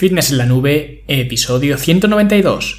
Fitness 0.00 0.30
en 0.30 0.38
la 0.38 0.46
Nube, 0.46 1.04
episodio 1.08 1.76
192. 1.76 2.78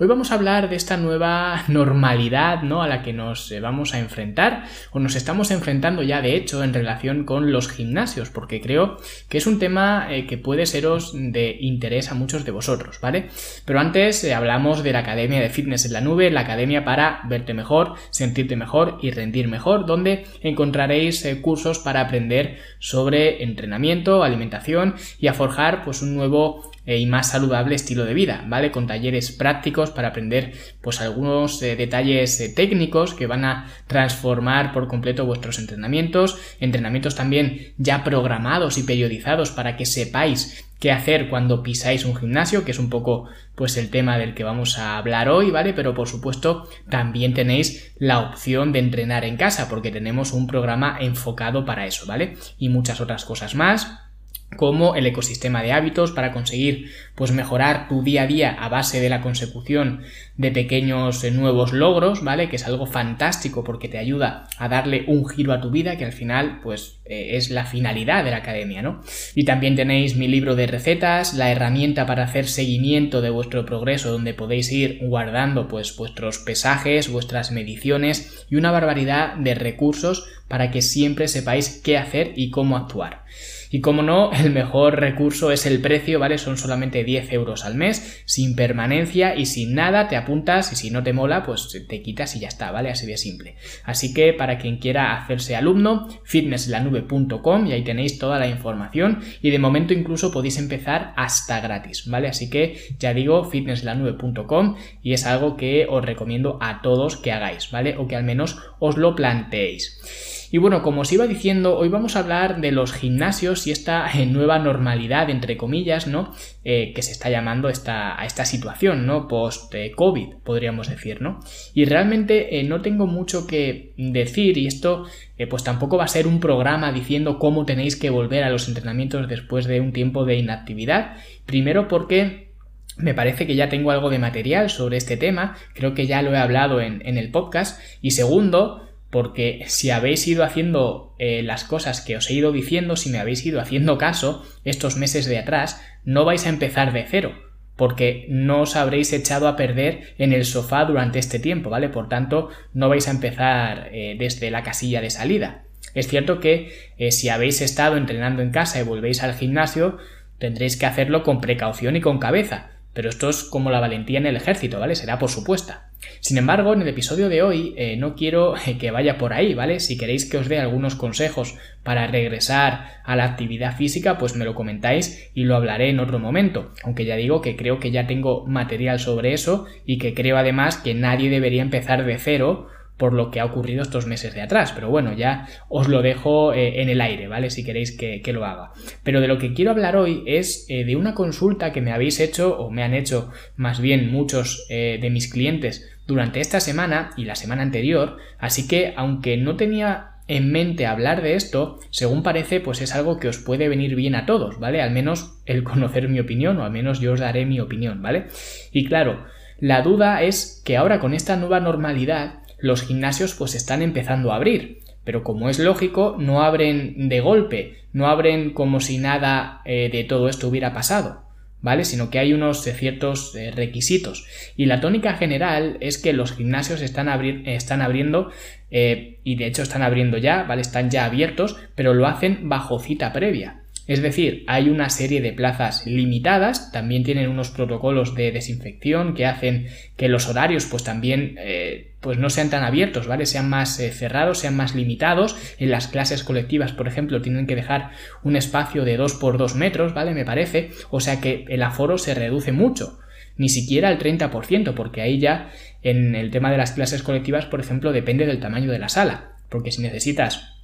Hoy 0.00 0.06
vamos 0.06 0.30
a 0.30 0.34
hablar 0.34 0.70
de 0.70 0.76
esta 0.76 0.96
nueva 0.96 1.64
normalidad 1.68 2.62
¿no? 2.62 2.82
a 2.82 2.86
la 2.86 3.02
que 3.02 3.12
nos 3.12 3.50
eh, 3.50 3.58
vamos 3.58 3.94
a 3.94 3.98
enfrentar 3.98 4.62
o 4.92 5.00
nos 5.00 5.16
estamos 5.16 5.50
enfrentando 5.50 6.04
ya 6.04 6.22
de 6.22 6.36
hecho 6.36 6.62
en 6.62 6.72
relación 6.72 7.24
con 7.24 7.50
los 7.50 7.68
gimnasios 7.68 8.30
porque 8.30 8.60
creo 8.60 8.98
que 9.28 9.38
es 9.38 9.48
un 9.48 9.58
tema 9.58 10.06
eh, 10.08 10.24
que 10.26 10.38
puede 10.38 10.66
seros 10.66 11.14
de 11.14 11.56
interés 11.58 12.12
a 12.12 12.14
muchos 12.14 12.44
de 12.44 12.52
vosotros, 12.52 13.00
¿vale? 13.00 13.30
Pero 13.64 13.80
antes 13.80 14.22
eh, 14.22 14.34
hablamos 14.34 14.84
de 14.84 14.92
la 14.92 15.00
Academia 15.00 15.40
de 15.40 15.50
Fitness 15.50 15.86
en 15.86 15.94
la 15.94 16.00
Nube, 16.00 16.30
la 16.30 16.42
academia 16.42 16.84
para 16.84 17.22
verte 17.28 17.52
mejor, 17.52 17.94
sentirte 18.10 18.54
mejor 18.54 19.00
y 19.02 19.10
rendir 19.10 19.48
mejor, 19.48 19.84
donde 19.84 20.26
encontraréis 20.42 21.26
cursos 21.42 21.80
para 21.80 22.02
aprender 22.02 22.58
sobre 22.78 23.42
entrenamiento, 23.42 24.22
alimentación 24.22 24.94
y 25.18 25.26
a 25.26 25.34
forjar 25.34 25.82
pues 25.82 26.02
un 26.02 26.14
nuevo 26.14 26.70
y 26.96 27.06
más 27.06 27.30
saludable 27.30 27.74
estilo 27.74 28.04
de 28.04 28.14
vida, 28.14 28.44
¿vale? 28.48 28.70
Con 28.70 28.86
talleres 28.86 29.30
prácticos 29.32 29.90
para 29.90 30.08
aprender 30.08 30.54
pues 30.80 31.00
algunos 31.00 31.60
eh, 31.62 31.76
detalles 31.76 32.40
eh, 32.40 32.48
técnicos 32.48 33.14
que 33.14 33.26
van 33.26 33.44
a 33.44 33.66
transformar 33.86 34.72
por 34.72 34.88
completo 34.88 35.26
vuestros 35.26 35.58
entrenamientos, 35.58 36.38
entrenamientos 36.60 37.14
también 37.14 37.74
ya 37.76 38.04
programados 38.04 38.78
y 38.78 38.84
periodizados 38.84 39.50
para 39.50 39.76
que 39.76 39.84
sepáis 39.84 40.64
qué 40.80 40.92
hacer 40.92 41.28
cuando 41.28 41.62
pisáis 41.62 42.04
un 42.04 42.16
gimnasio, 42.16 42.64
que 42.64 42.70
es 42.70 42.78
un 42.78 42.88
poco 42.88 43.28
pues 43.54 43.76
el 43.76 43.90
tema 43.90 44.16
del 44.16 44.34
que 44.34 44.44
vamos 44.44 44.78
a 44.78 44.96
hablar 44.96 45.28
hoy, 45.28 45.50
¿vale? 45.50 45.74
Pero 45.74 45.94
por 45.94 46.08
supuesto 46.08 46.68
también 46.88 47.34
tenéis 47.34 47.92
la 47.98 48.20
opción 48.20 48.72
de 48.72 48.78
entrenar 48.78 49.24
en 49.24 49.36
casa 49.36 49.68
porque 49.68 49.90
tenemos 49.90 50.32
un 50.32 50.46
programa 50.46 50.96
enfocado 51.00 51.64
para 51.64 51.86
eso, 51.86 52.06
¿vale? 52.06 52.36
Y 52.56 52.68
muchas 52.68 53.00
otras 53.00 53.24
cosas 53.24 53.54
más 53.54 54.07
como 54.56 54.96
el 54.96 55.06
ecosistema 55.06 55.62
de 55.62 55.72
hábitos 55.72 56.12
para 56.12 56.32
conseguir 56.32 56.90
pues 57.14 57.32
mejorar 57.32 57.88
tu 57.88 58.02
día 58.02 58.22
a 58.22 58.26
día 58.26 58.50
a 58.58 58.68
base 58.68 59.00
de 59.00 59.08
la 59.08 59.20
consecución 59.20 60.02
de 60.36 60.50
pequeños 60.50 61.22
eh, 61.22 61.30
nuevos 61.30 61.72
logros, 61.72 62.24
¿vale? 62.24 62.48
Que 62.48 62.56
es 62.56 62.66
algo 62.66 62.86
fantástico 62.86 63.62
porque 63.62 63.88
te 63.88 63.98
ayuda 63.98 64.48
a 64.56 64.68
darle 64.68 65.04
un 65.06 65.28
giro 65.28 65.52
a 65.52 65.60
tu 65.60 65.70
vida 65.70 65.96
que 65.96 66.04
al 66.04 66.12
final 66.12 66.60
pues 66.62 67.00
eh, 67.04 67.36
es 67.36 67.50
la 67.50 67.66
finalidad 67.66 68.24
de 68.24 68.30
la 68.30 68.38
academia, 68.38 68.80
¿no? 68.80 69.02
Y 69.34 69.44
también 69.44 69.76
tenéis 69.76 70.16
mi 70.16 70.28
libro 70.28 70.56
de 70.56 70.66
recetas, 70.66 71.34
la 71.34 71.50
herramienta 71.50 72.06
para 72.06 72.24
hacer 72.24 72.46
seguimiento 72.46 73.20
de 73.20 73.30
vuestro 73.30 73.66
progreso 73.66 74.10
donde 74.10 74.34
podéis 74.34 74.72
ir 74.72 74.98
guardando 75.02 75.68
pues 75.68 75.94
vuestros 75.96 76.38
pesajes, 76.38 77.10
vuestras 77.10 77.50
mediciones 77.50 78.46
y 78.48 78.56
una 78.56 78.70
barbaridad 78.70 79.34
de 79.34 79.54
recursos 79.54 80.26
para 80.48 80.70
que 80.70 80.82
siempre 80.82 81.28
sepáis 81.28 81.80
qué 81.84 81.98
hacer 81.98 82.32
y 82.36 82.50
cómo 82.50 82.76
actuar. 82.76 83.24
Y 83.70 83.80
como 83.80 84.02
no, 84.02 84.32
el 84.44 84.50
mejor 84.50 85.00
recurso 85.00 85.52
es 85.52 85.66
el 85.66 85.80
precio, 85.80 86.18
¿vale? 86.18 86.38
Son 86.38 86.56
solamente 86.56 87.04
10 87.04 87.32
euros 87.32 87.64
al 87.64 87.74
mes, 87.74 88.22
sin 88.24 88.56
permanencia 88.56 89.36
y 89.36 89.46
sin 89.46 89.74
nada, 89.74 90.08
te 90.08 90.16
apuntas 90.16 90.72
y 90.72 90.76
si 90.76 90.90
no 90.90 91.02
te 91.02 91.12
mola, 91.12 91.42
pues 91.42 91.68
te 91.88 92.02
quitas 92.02 92.36
y 92.36 92.40
ya 92.40 92.48
está, 92.48 92.70
¿vale? 92.70 92.90
Así 92.90 93.06
de 93.06 93.16
simple. 93.16 93.56
Así 93.84 94.14
que 94.14 94.32
para 94.32 94.58
quien 94.58 94.78
quiera 94.78 95.16
hacerse 95.16 95.56
alumno, 95.56 96.08
fitnesslanube.com 96.24 97.66
y 97.66 97.72
ahí 97.72 97.84
tenéis 97.84 98.18
toda 98.18 98.38
la 98.38 98.48
información 98.48 99.20
y 99.42 99.50
de 99.50 99.58
momento 99.58 99.94
incluso 99.94 100.32
podéis 100.32 100.58
empezar 100.58 101.12
hasta 101.16 101.60
gratis, 101.60 102.08
¿vale? 102.08 102.28
Así 102.28 102.50
que 102.50 102.78
ya 102.98 103.14
digo, 103.14 103.44
fitnesslanube.com 103.44 104.76
y 105.02 105.12
es 105.12 105.26
algo 105.26 105.56
que 105.56 105.86
os 105.88 106.04
recomiendo 106.04 106.58
a 106.60 106.82
todos 106.82 107.16
que 107.16 107.32
hagáis, 107.32 107.70
¿vale? 107.70 107.96
O 107.96 108.06
que 108.06 108.16
al 108.16 108.24
menos 108.24 108.58
os 108.78 108.96
lo 108.96 109.14
planteéis. 109.14 110.37
Y 110.50 110.58
bueno, 110.58 110.82
como 110.82 111.02
os 111.02 111.12
iba 111.12 111.26
diciendo, 111.26 111.76
hoy 111.76 111.88
vamos 111.88 112.16
a 112.16 112.20
hablar 112.20 112.60
de 112.60 112.72
los 112.72 112.92
gimnasios 112.92 113.66
y 113.66 113.70
esta 113.70 114.08
eh, 114.10 114.24
nueva 114.24 114.58
normalidad, 114.58 115.28
entre 115.28 115.56
comillas, 115.58 116.06
¿no? 116.06 116.32
Eh, 116.64 116.92
que 116.94 117.02
se 117.02 117.12
está 117.12 117.28
llamando 117.28 117.68
esta, 117.68 118.18
a 118.18 118.24
esta 118.24 118.46
situación, 118.46 119.06
¿no? 119.06 119.28
Post-COVID, 119.28 120.36
podríamos 120.44 120.88
decir, 120.88 121.20
¿no? 121.20 121.40
Y 121.74 121.84
realmente 121.84 122.58
eh, 122.58 122.64
no 122.64 122.80
tengo 122.80 123.06
mucho 123.06 123.46
que 123.46 123.92
decir 123.96 124.56
y 124.56 124.66
esto 124.66 125.06
pues 125.48 125.62
tampoco 125.62 125.96
va 125.96 126.04
a 126.04 126.08
ser 126.08 126.26
un 126.26 126.40
programa 126.40 126.92
diciendo 126.92 127.38
cómo 127.38 127.64
tenéis 127.64 127.94
que 127.94 128.10
volver 128.10 128.42
a 128.42 128.50
los 128.50 128.66
entrenamientos 128.66 129.28
después 129.28 129.66
de 129.66 129.80
un 129.80 129.92
tiempo 129.92 130.24
de 130.24 130.36
inactividad. 130.36 131.16
Primero 131.46 131.86
porque 131.86 132.48
me 132.96 133.14
parece 133.14 133.46
que 133.46 133.54
ya 133.54 133.68
tengo 133.68 133.92
algo 133.92 134.10
de 134.10 134.18
material 134.18 134.68
sobre 134.68 134.96
este 134.96 135.16
tema, 135.16 135.56
creo 135.74 135.94
que 135.94 136.08
ya 136.08 136.22
lo 136.22 136.32
he 136.32 136.38
hablado 136.38 136.80
en, 136.80 137.06
en 137.06 137.18
el 137.18 137.30
podcast. 137.30 137.80
Y 138.02 138.10
segundo, 138.10 138.87
porque 139.10 139.64
si 139.66 139.90
habéis 139.90 140.26
ido 140.26 140.44
haciendo 140.44 141.14
eh, 141.18 141.42
las 141.42 141.64
cosas 141.64 142.00
que 142.00 142.16
os 142.16 142.28
he 142.28 142.34
ido 142.34 142.52
diciendo, 142.52 142.96
si 142.96 143.08
me 143.10 143.18
habéis 143.18 143.44
ido 143.46 143.60
haciendo 143.60 143.96
caso 143.96 144.44
estos 144.64 144.96
meses 144.96 145.26
de 145.26 145.38
atrás, 145.38 145.82
no 146.04 146.24
vais 146.24 146.44
a 146.46 146.50
empezar 146.50 146.92
de 146.92 147.06
cero, 147.08 147.32
porque 147.76 148.26
no 148.28 148.62
os 148.62 148.76
habréis 148.76 149.12
echado 149.12 149.48
a 149.48 149.56
perder 149.56 150.14
en 150.18 150.32
el 150.32 150.44
sofá 150.44 150.84
durante 150.84 151.18
este 151.18 151.38
tiempo, 151.38 151.70
¿vale? 151.70 151.88
Por 151.88 152.08
tanto, 152.08 152.50
no 152.74 152.88
vais 152.88 153.08
a 153.08 153.12
empezar 153.12 153.88
eh, 153.92 154.16
desde 154.18 154.50
la 154.50 154.62
casilla 154.62 155.00
de 155.00 155.10
salida. 155.10 155.64
Es 155.94 156.08
cierto 156.08 156.38
que 156.38 156.70
eh, 156.98 157.10
si 157.12 157.30
habéis 157.30 157.62
estado 157.62 157.96
entrenando 157.96 158.42
en 158.42 158.50
casa 158.50 158.78
y 158.78 158.84
volvéis 158.84 159.22
al 159.22 159.34
gimnasio, 159.34 159.96
tendréis 160.38 160.76
que 160.76 160.86
hacerlo 160.86 161.22
con 161.22 161.40
precaución 161.40 161.96
y 161.96 162.00
con 162.02 162.18
cabeza, 162.18 162.70
pero 162.92 163.08
esto 163.08 163.30
es 163.30 163.42
como 163.42 163.70
la 163.70 163.80
valentía 163.80 164.18
en 164.18 164.26
el 164.26 164.36
ejército, 164.36 164.78
¿vale? 164.78 164.94
Será 164.94 165.18
por 165.18 165.30
supuesta. 165.30 165.87
Sin 166.20 166.38
embargo, 166.38 166.72
en 166.72 166.82
el 166.82 166.88
episodio 166.88 167.28
de 167.28 167.42
hoy 167.42 167.74
eh, 167.76 167.96
no 167.96 168.14
quiero 168.14 168.56
eh, 168.56 168.78
que 168.78 168.90
vaya 168.90 169.18
por 169.18 169.32
ahí, 169.32 169.54
¿vale? 169.54 169.80
Si 169.80 169.98
queréis 169.98 170.28
que 170.28 170.38
os 170.38 170.48
dé 170.48 170.58
algunos 170.58 170.94
consejos 170.94 171.56
para 171.82 172.06
regresar 172.06 173.00
a 173.04 173.16
la 173.16 173.24
actividad 173.24 173.76
física, 173.76 174.18
pues 174.18 174.36
me 174.36 174.44
lo 174.44 174.54
comentáis 174.54 175.30
y 175.34 175.44
lo 175.44 175.56
hablaré 175.56 175.90
en 175.90 176.00
otro 176.00 176.18
momento. 176.18 176.72
Aunque 176.84 177.04
ya 177.04 177.16
digo 177.16 177.40
que 177.40 177.56
creo 177.56 177.80
que 177.80 177.90
ya 177.90 178.06
tengo 178.06 178.46
material 178.46 179.00
sobre 179.00 179.32
eso 179.32 179.66
y 179.86 179.98
que 179.98 180.14
creo 180.14 180.36
además 180.36 180.76
que 180.76 180.94
nadie 180.94 181.30
debería 181.30 181.62
empezar 181.62 182.04
de 182.04 182.18
cero 182.18 182.68
por 182.98 183.14
lo 183.14 183.30
que 183.30 183.40
ha 183.40 183.44
ocurrido 183.44 183.82
estos 183.82 184.06
meses 184.06 184.34
de 184.34 184.42
atrás. 184.42 184.72
Pero 184.72 184.90
bueno, 184.90 185.14
ya 185.14 185.46
os 185.68 185.88
lo 185.88 186.02
dejo 186.02 186.52
eh, 186.52 186.82
en 186.82 186.90
el 186.90 187.00
aire, 187.00 187.28
¿vale? 187.28 187.48
Si 187.48 187.64
queréis 187.64 187.96
que, 187.96 188.20
lo 188.32 188.44
haga. 188.44 188.72
Pero 189.02 189.22
de 189.22 189.28
lo 189.28 189.38
que 189.38 189.54
quiero 189.54 189.70
hablar 189.70 189.96
hoy 189.96 190.22
es 190.26 190.66
eh, 190.68 190.84
de 190.84 190.96
una 190.96 191.14
consulta 191.14 191.72
que 191.72 191.80
me 191.80 191.92
habéis 191.92 192.20
hecho, 192.20 192.58
o 192.58 192.70
me 192.70 192.82
han 192.82 192.92
hecho 192.92 193.30
más 193.56 193.80
bien 193.80 194.12
muchos 194.12 194.66
eh, 194.68 194.98
de 195.00 195.08
mis 195.08 195.32
clientes 195.32 195.88
durante 196.06 196.40
esta 196.40 196.60
semana 196.60 197.10
y 197.16 197.24
la 197.24 197.36
semana 197.36 197.62
anterior. 197.62 198.18
Así 198.38 198.68
que, 198.68 198.92
aunque 198.96 199.36
no 199.36 199.56
tenía 199.56 200.18
en 200.26 200.52
mente 200.52 200.84
hablar 200.84 201.22
de 201.22 201.34
esto, 201.34 201.78
según 201.90 202.22
parece, 202.22 202.60
pues 202.60 202.82
es 202.82 202.94
algo 202.94 203.18
que 203.18 203.28
os 203.28 203.38
puede 203.38 203.68
venir 203.68 203.94
bien 203.94 204.14
a 204.14 204.26
todos, 204.26 204.60
¿vale? 204.60 204.82
Al 204.82 204.90
menos 204.90 205.40
el 205.46 205.64
conocer 205.64 206.08
mi 206.08 206.20
opinión, 206.20 206.58
o 206.58 206.64
al 206.64 206.70
menos 206.70 207.00
yo 207.00 207.14
os 207.14 207.20
daré 207.20 207.46
mi 207.46 207.60
opinión, 207.60 208.02
¿vale? 208.02 208.26
Y 208.70 208.84
claro, 208.84 209.24
la 209.58 209.82
duda 209.82 210.22
es 210.22 210.62
que 210.64 210.76
ahora 210.76 211.00
con 211.00 211.14
esta 211.14 211.36
nueva 211.36 211.60
normalidad, 211.60 212.42
los 212.58 212.82
gimnasios 212.82 213.34
pues 213.34 213.54
están 213.54 213.82
empezando 213.82 214.32
a 214.32 214.36
abrir. 214.36 214.80
Pero 215.04 215.24
como 215.24 215.48
es 215.48 215.58
lógico, 215.58 216.16
no 216.18 216.42
abren 216.42 217.08
de 217.08 217.20
golpe, 217.20 217.78
no 217.92 218.08
abren 218.08 218.50
como 218.50 218.80
si 218.80 218.98
nada 218.98 219.62
eh, 219.64 219.88
de 219.90 220.04
todo 220.04 220.28
esto 220.28 220.48
hubiera 220.48 220.74
pasado, 220.74 221.22
¿vale? 221.62 221.86
Sino 221.86 222.10
que 222.10 222.18
hay 222.18 222.34
unos 222.34 222.66
eh, 222.66 222.74
ciertos 222.74 223.34
eh, 223.34 223.50
requisitos. 223.50 224.26
Y 224.54 224.66
la 224.66 224.82
tónica 224.82 225.14
general 225.14 225.78
es 225.80 225.96
que 225.96 226.12
los 226.12 226.32
gimnasios 226.32 226.82
están, 226.82 227.08
están 227.46 227.80
abriendo, 227.80 228.30
y 228.70 229.36
de 229.36 229.46
hecho 229.46 229.62
están 229.62 229.80
abriendo 229.80 230.18
ya, 230.18 230.42
¿vale? 230.42 230.60
Están 230.60 230.90
ya 230.90 231.06
abiertos, 231.06 231.56
pero 231.74 231.94
lo 231.94 232.06
hacen 232.06 232.50
bajo 232.50 232.78
cita 232.78 233.14
previa. 233.14 233.62
Es 233.88 234.02
decir, 234.02 234.44
hay 234.48 234.68
una 234.68 234.90
serie 234.90 235.22
de 235.22 235.32
plazas 235.32 235.86
limitadas, 235.86 236.70
también 236.72 237.04
tienen 237.04 237.30
unos 237.30 237.50
protocolos 237.50 238.14
de 238.14 238.30
desinfección 238.30 239.14
que 239.14 239.24
hacen 239.24 239.68
que 239.96 240.10
los 240.10 240.28
horarios 240.28 240.66
pues 240.66 240.84
también 240.84 241.36
eh, 241.38 241.94
pues 242.00 242.18
no 242.18 242.28
sean 242.28 242.50
tan 242.50 242.64
abiertos, 242.64 243.06
¿vale? 243.06 243.24
Sean 243.24 243.48
más 243.48 243.80
eh, 243.80 243.90
cerrados, 243.90 244.40
sean 244.40 244.54
más 244.54 244.74
limitados. 244.74 245.38
En 245.58 245.70
las 245.70 245.88
clases 245.88 246.22
colectivas, 246.22 246.72
por 246.72 246.86
ejemplo, 246.86 247.22
tienen 247.22 247.46
que 247.46 247.56
dejar 247.56 247.92
un 248.22 248.36
espacio 248.36 248.84
de 248.84 248.98
2 248.98 249.14
por 249.14 249.38
2 249.38 249.54
metros, 249.54 249.94
¿vale? 249.94 250.12
Me 250.12 250.26
parece. 250.26 250.68
O 250.90 251.00
sea 251.00 251.22
que 251.22 251.46
el 251.48 251.62
aforo 251.62 251.96
se 251.96 252.14
reduce 252.14 252.52
mucho. 252.52 252.98
Ni 253.38 253.48
siquiera 253.48 253.88
al 253.88 253.98
30%, 253.98 254.74
porque 254.74 255.00
ahí 255.00 255.18
ya 255.18 255.50
en 255.82 256.14
el 256.14 256.30
tema 256.30 256.50
de 256.50 256.58
las 256.58 256.72
clases 256.72 257.02
colectivas, 257.02 257.46
por 257.46 257.60
ejemplo, 257.60 257.92
depende 257.92 258.26
del 258.26 258.38
tamaño 258.38 258.70
de 258.70 258.80
la 258.80 258.90
sala. 258.90 259.32
Porque 259.48 259.72
si 259.72 259.80
necesitas 259.80 260.56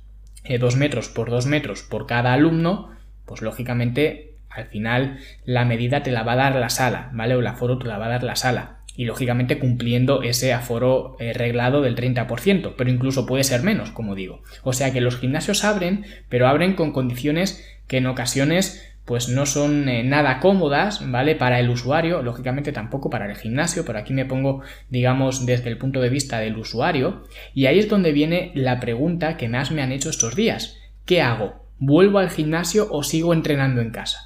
2 0.47 0.75
eh, 0.75 0.77
metros 0.77 1.09
por 1.09 1.31
2 1.31 1.47
metros 1.47 1.83
por 1.83 2.07
cada 2.07 2.35
alumno, 2.35 2.91
pues 3.27 3.43
lógicamente 3.43 4.35
al 4.51 4.67
final 4.67 5.19
la 5.45 5.65
medida 5.65 6.03
te 6.03 6.13
la 6.13 6.23
va 6.23 6.33
a 6.33 6.37
dar 6.37 6.57
la 6.57 6.69
sala, 6.69 7.11
¿vale? 7.13 7.35
O 7.35 7.41
el 7.41 7.47
aforo 7.47 7.79
te 7.79 7.89
la 7.89 7.99
va 7.99 8.07
a 8.07 8.11
dar 8.11 8.23
la 8.23 8.37
sala. 8.37 8.79
Y 8.97 9.07
lógicamente 9.07 9.59
cumpliendo 9.59 10.23
ese 10.23 10.53
aforo 10.53 11.17
eh, 11.19 11.33
reglado 11.33 11.83
del 11.83 11.97
30%, 11.97 12.75
pero 12.77 12.91
incluso 12.91 13.27
puede 13.27 13.43
ser 13.43 13.63
menos, 13.63 13.91
como 13.91 14.15
digo. 14.15 14.43
O 14.63 14.73
sea 14.73 14.93
que 14.93 15.01
los 15.01 15.19
gimnasios 15.19 15.65
abren, 15.65 16.05
pero 16.29 16.47
abren 16.47 16.75
con 16.75 16.93
condiciones 16.93 17.65
que 17.89 17.97
en 17.97 18.07
ocasiones 18.07 18.95
pues 19.05 19.29
no 19.29 19.45
son 19.45 19.89
eh, 19.89 20.03
nada 20.03 20.41
cómodas, 20.41 21.11
¿vale? 21.11 21.35
Para 21.35 21.61
el 21.61 21.69
usuario, 21.69 22.23
lógicamente 22.23 22.73
tampoco 22.73 23.11
para 23.11 23.29
el 23.29 23.37
gimnasio, 23.37 23.85
pero 23.85 23.99
aquí 23.99 24.15
me 24.15 24.25
pongo, 24.25 24.63
digamos, 24.89 25.45
desde 25.45 25.69
el 25.69 25.77
punto 25.77 26.01
de 26.01 26.09
vista 26.09 26.39
del 26.39 26.57
usuario, 26.57 27.25
y 27.53 27.67
ahí 27.67 27.79
es 27.79 27.89
donde 27.89 28.13
viene 28.13 28.51
la 28.55 28.81
pregunta 28.81 29.37
que 29.37 29.49
más 29.49 29.73
me 29.73 29.83
han 29.83 29.93
hecho 29.93 30.09
estos 30.09 30.37
días. 30.37 30.79
¿Qué 31.05 31.21
hago? 31.21 31.64
¿Vuelvo 31.87 32.19
al 32.19 32.31
gimnasio 32.31 32.89
o 32.91 33.03
sigo 33.03 33.35
entrenando 33.35 33.83
en 33.83 33.91
casa? 33.91 34.19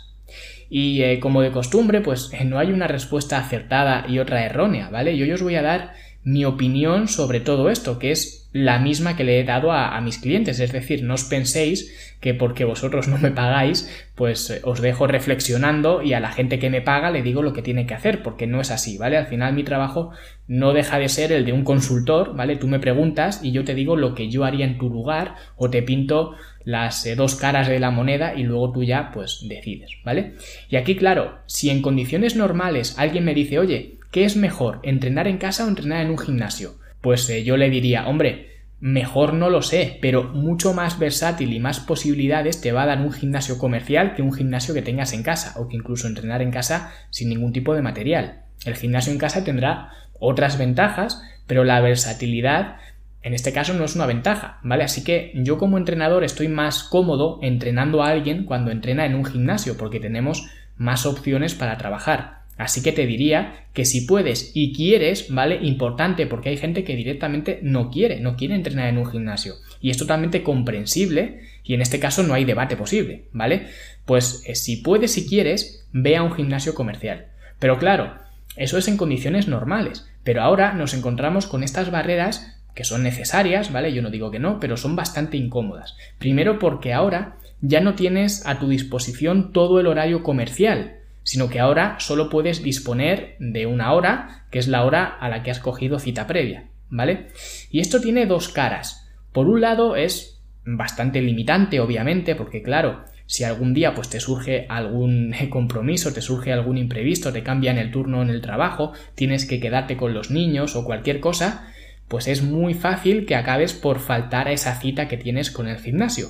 Y 0.70 1.02
eh, 1.02 1.18
como 1.18 1.42
de 1.42 1.50
costumbre, 1.50 2.00
pues 2.00 2.30
eh, 2.32 2.44
no 2.44 2.58
hay 2.58 2.70
una 2.70 2.86
respuesta 2.86 3.38
acertada 3.38 4.04
y 4.08 4.20
otra 4.20 4.44
errónea, 4.44 4.90
¿vale? 4.90 5.16
Yo, 5.16 5.34
os 5.34 5.42
voy 5.42 5.56
a 5.56 5.62
dar 5.62 5.92
mi 6.22 6.44
opinión 6.44 7.08
sobre 7.08 7.40
todo 7.40 7.70
esto, 7.70 7.98
que 7.98 8.10
es 8.10 8.50
la 8.52 8.78
misma 8.78 9.16
que 9.16 9.24
le 9.24 9.40
he 9.40 9.44
dado 9.44 9.72
a, 9.72 10.00
mis 10.00 10.18
clientes. 10.18 10.60
Es 10.60 10.72
decir, 10.72 11.02
no 11.02 11.14
os 11.14 11.24
penséis 11.24 12.14
que 12.20 12.34
porque 12.34 12.64
vosotros 12.64 13.08
no 13.08 13.18
me 13.18 13.30
pagáis, 13.30 13.88
pues 14.14 14.50
eh, 14.50 14.60
os 14.62 14.80
dejo 14.80 15.06
reflexionando 15.06 16.02
y 16.02 16.12
a 16.12 16.20
la 16.20 16.32
gente 16.32 16.58
que 16.58 16.70
me 16.70 16.82
paga 16.82 17.10
le 17.10 17.22
digo 17.22 17.42
lo 17.42 17.52
que 17.52 17.62
tiene 17.62 17.86
que 17.86 17.94
hacer, 17.94 18.22
porque 18.22 18.46
no 18.46 18.60
es 18.60 18.70
así, 18.70 18.98
¿vale? 18.98 19.16
Al 19.16 19.26
final 19.26 19.54
mi 19.54 19.64
trabajo 19.64 20.10
no 20.46 20.74
deja 20.74 20.98
de 20.98 21.08
ser 21.08 21.32
el 21.32 21.44
de 21.44 21.52
un 21.52 21.64
consultor, 21.64 22.34
¿vale? 22.36 22.56
Tú 22.56 22.68
me 22.68 22.80
preguntas 22.80 23.40
y 23.42 23.52
yo 23.52 23.64
te 23.64 23.74
digo 23.74 23.96
lo 23.96 24.14
que 24.14 24.28
yo 24.28 24.44
haría 24.44 24.66
en 24.66 24.78
tu 24.78 24.90
lugar 24.90 25.34
o 25.56 25.70
te 25.70 25.82
pinto 25.82 26.34
las 26.64 27.06
eh, 27.06 27.14
dos 27.14 27.34
caras 27.34 27.68
de 27.68 27.80
la 27.80 27.90
moneda 27.90 28.34
y 28.34 28.42
luego 28.42 28.72
tú 28.72 28.84
ya 28.84 29.10
pues 29.12 29.46
decides, 29.48 29.92
¿vale? 30.04 30.34
Y 30.68 30.76
aquí, 30.76 30.96
claro, 30.96 31.38
si 31.46 31.70
en 31.70 31.82
condiciones 31.82 32.36
normales 32.36 32.94
alguien 32.98 33.24
me 33.24 33.34
dice, 33.34 33.58
oye, 33.58 33.98
¿Qué 34.10 34.24
es 34.24 34.36
mejor, 34.36 34.80
entrenar 34.84 35.28
en 35.28 35.36
casa 35.36 35.66
o 35.66 35.68
entrenar 35.68 36.00
en 36.00 36.10
un 36.10 36.18
gimnasio? 36.18 36.76
Pues 37.02 37.28
eh, 37.28 37.44
yo 37.44 37.58
le 37.58 37.68
diría, 37.68 38.08
hombre, 38.08 38.62
mejor 38.80 39.34
no 39.34 39.50
lo 39.50 39.60
sé, 39.60 39.98
pero 40.00 40.24
mucho 40.24 40.72
más 40.72 40.98
versátil 40.98 41.52
y 41.52 41.60
más 41.60 41.78
posibilidades 41.80 42.62
te 42.62 42.72
va 42.72 42.84
a 42.84 42.86
dar 42.86 43.02
un 43.02 43.12
gimnasio 43.12 43.58
comercial 43.58 44.14
que 44.14 44.22
un 44.22 44.32
gimnasio 44.32 44.72
que 44.72 44.80
tengas 44.80 45.12
en 45.12 45.22
casa 45.22 45.60
o 45.60 45.68
que 45.68 45.76
incluso 45.76 46.06
entrenar 46.06 46.40
en 46.40 46.50
casa 46.50 46.90
sin 47.10 47.28
ningún 47.28 47.52
tipo 47.52 47.74
de 47.74 47.82
material. 47.82 48.44
El 48.64 48.76
gimnasio 48.76 49.12
en 49.12 49.18
casa 49.18 49.44
tendrá 49.44 49.92
otras 50.18 50.56
ventajas, 50.56 51.22
pero 51.46 51.64
la 51.64 51.80
versatilidad 51.82 52.76
en 53.22 53.34
este 53.34 53.52
caso 53.52 53.74
no 53.74 53.84
es 53.84 53.96
una 53.96 54.06
ventaja, 54.06 54.60
¿vale? 54.62 54.84
Así 54.84 55.02
que 55.02 55.32
yo 55.34 55.58
como 55.58 55.76
entrenador 55.76 56.24
estoy 56.24 56.48
más 56.48 56.84
cómodo 56.84 57.38
entrenando 57.42 58.02
a 58.02 58.08
alguien 58.08 58.44
cuando 58.44 58.70
entrena 58.70 59.06
en 59.06 59.14
un 59.14 59.24
gimnasio 59.24 59.76
porque 59.76 60.00
tenemos 60.00 60.46
más 60.76 61.04
opciones 61.04 61.54
para 61.54 61.76
trabajar. 61.78 62.38
Así 62.56 62.82
que 62.82 62.90
te 62.90 63.06
diría 63.06 63.66
que 63.72 63.84
si 63.84 64.02
puedes 64.02 64.50
y 64.54 64.72
quieres, 64.72 65.32
¿vale? 65.32 65.58
Importante 65.62 66.26
porque 66.26 66.48
hay 66.48 66.56
gente 66.56 66.82
que 66.82 66.96
directamente 66.96 67.60
no 67.62 67.90
quiere, 67.90 68.18
no 68.20 68.36
quiere 68.36 68.56
entrenar 68.56 68.88
en 68.88 68.98
un 68.98 69.06
gimnasio. 69.06 69.54
Y 69.80 69.90
es 69.90 69.96
totalmente 69.96 70.42
comprensible 70.42 71.40
y 71.62 71.74
en 71.74 71.82
este 71.82 72.00
caso 72.00 72.24
no 72.24 72.34
hay 72.34 72.44
debate 72.44 72.76
posible, 72.76 73.26
¿vale? 73.32 73.68
Pues 74.04 74.42
eh, 74.46 74.56
si 74.56 74.78
puedes 74.78 75.16
y 75.18 75.26
quieres, 75.26 75.86
ve 75.92 76.16
a 76.16 76.22
un 76.24 76.32
gimnasio 76.32 76.74
comercial. 76.74 77.26
Pero 77.60 77.78
claro, 77.78 78.14
eso 78.56 78.76
es 78.76 78.88
en 78.88 78.96
condiciones 78.96 79.46
normales. 79.46 80.08
Pero 80.24 80.42
ahora 80.42 80.72
nos 80.72 80.94
encontramos 80.94 81.46
con 81.46 81.62
estas 81.62 81.92
barreras 81.92 82.57
que 82.78 82.84
son 82.84 83.02
necesarias, 83.02 83.72
¿vale? 83.72 83.92
Yo 83.92 84.02
no 84.02 84.10
digo 84.10 84.30
que 84.30 84.38
no, 84.38 84.60
pero 84.60 84.76
son 84.76 84.94
bastante 84.94 85.36
incómodas. 85.36 85.96
Primero 86.20 86.60
porque 86.60 86.92
ahora 86.92 87.36
ya 87.60 87.80
no 87.80 87.96
tienes 87.96 88.46
a 88.46 88.60
tu 88.60 88.68
disposición 88.68 89.52
todo 89.52 89.80
el 89.80 89.88
horario 89.88 90.22
comercial, 90.22 90.98
sino 91.24 91.48
que 91.48 91.58
ahora 91.58 91.96
solo 91.98 92.30
puedes 92.30 92.62
disponer 92.62 93.34
de 93.40 93.66
una 93.66 93.92
hora, 93.94 94.46
que 94.52 94.60
es 94.60 94.68
la 94.68 94.84
hora 94.84 95.06
a 95.06 95.28
la 95.28 95.42
que 95.42 95.50
has 95.50 95.58
cogido 95.58 95.98
cita 95.98 96.28
previa, 96.28 96.68
¿vale? 96.88 97.26
Y 97.72 97.80
esto 97.80 98.00
tiene 98.00 98.26
dos 98.26 98.48
caras. 98.48 99.10
Por 99.32 99.48
un 99.48 99.60
lado 99.60 99.96
es 99.96 100.40
bastante 100.64 101.20
limitante, 101.20 101.80
obviamente, 101.80 102.36
porque 102.36 102.62
claro, 102.62 103.02
si 103.26 103.42
algún 103.42 103.74
día 103.74 103.96
pues 103.96 104.08
te 104.08 104.20
surge 104.20 104.66
algún 104.68 105.34
compromiso, 105.50 106.12
te 106.12 106.22
surge 106.22 106.52
algún 106.52 106.78
imprevisto, 106.78 107.32
te 107.32 107.42
cambian 107.42 107.76
el 107.76 107.90
turno 107.90 108.22
en 108.22 108.30
el 108.30 108.40
trabajo, 108.40 108.92
tienes 109.16 109.46
que 109.46 109.58
quedarte 109.58 109.96
con 109.96 110.14
los 110.14 110.30
niños 110.30 110.76
o 110.76 110.84
cualquier 110.84 111.18
cosa, 111.18 111.72
pues 112.08 112.26
es 112.26 112.42
muy 112.42 112.74
fácil 112.74 113.26
que 113.26 113.36
acabes 113.36 113.74
por 113.74 114.00
faltar 114.00 114.48
a 114.48 114.52
esa 114.52 114.80
cita 114.80 115.08
que 115.08 115.18
tienes 115.18 115.50
con 115.50 115.68
el 115.68 115.78
gimnasio. 115.78 116.28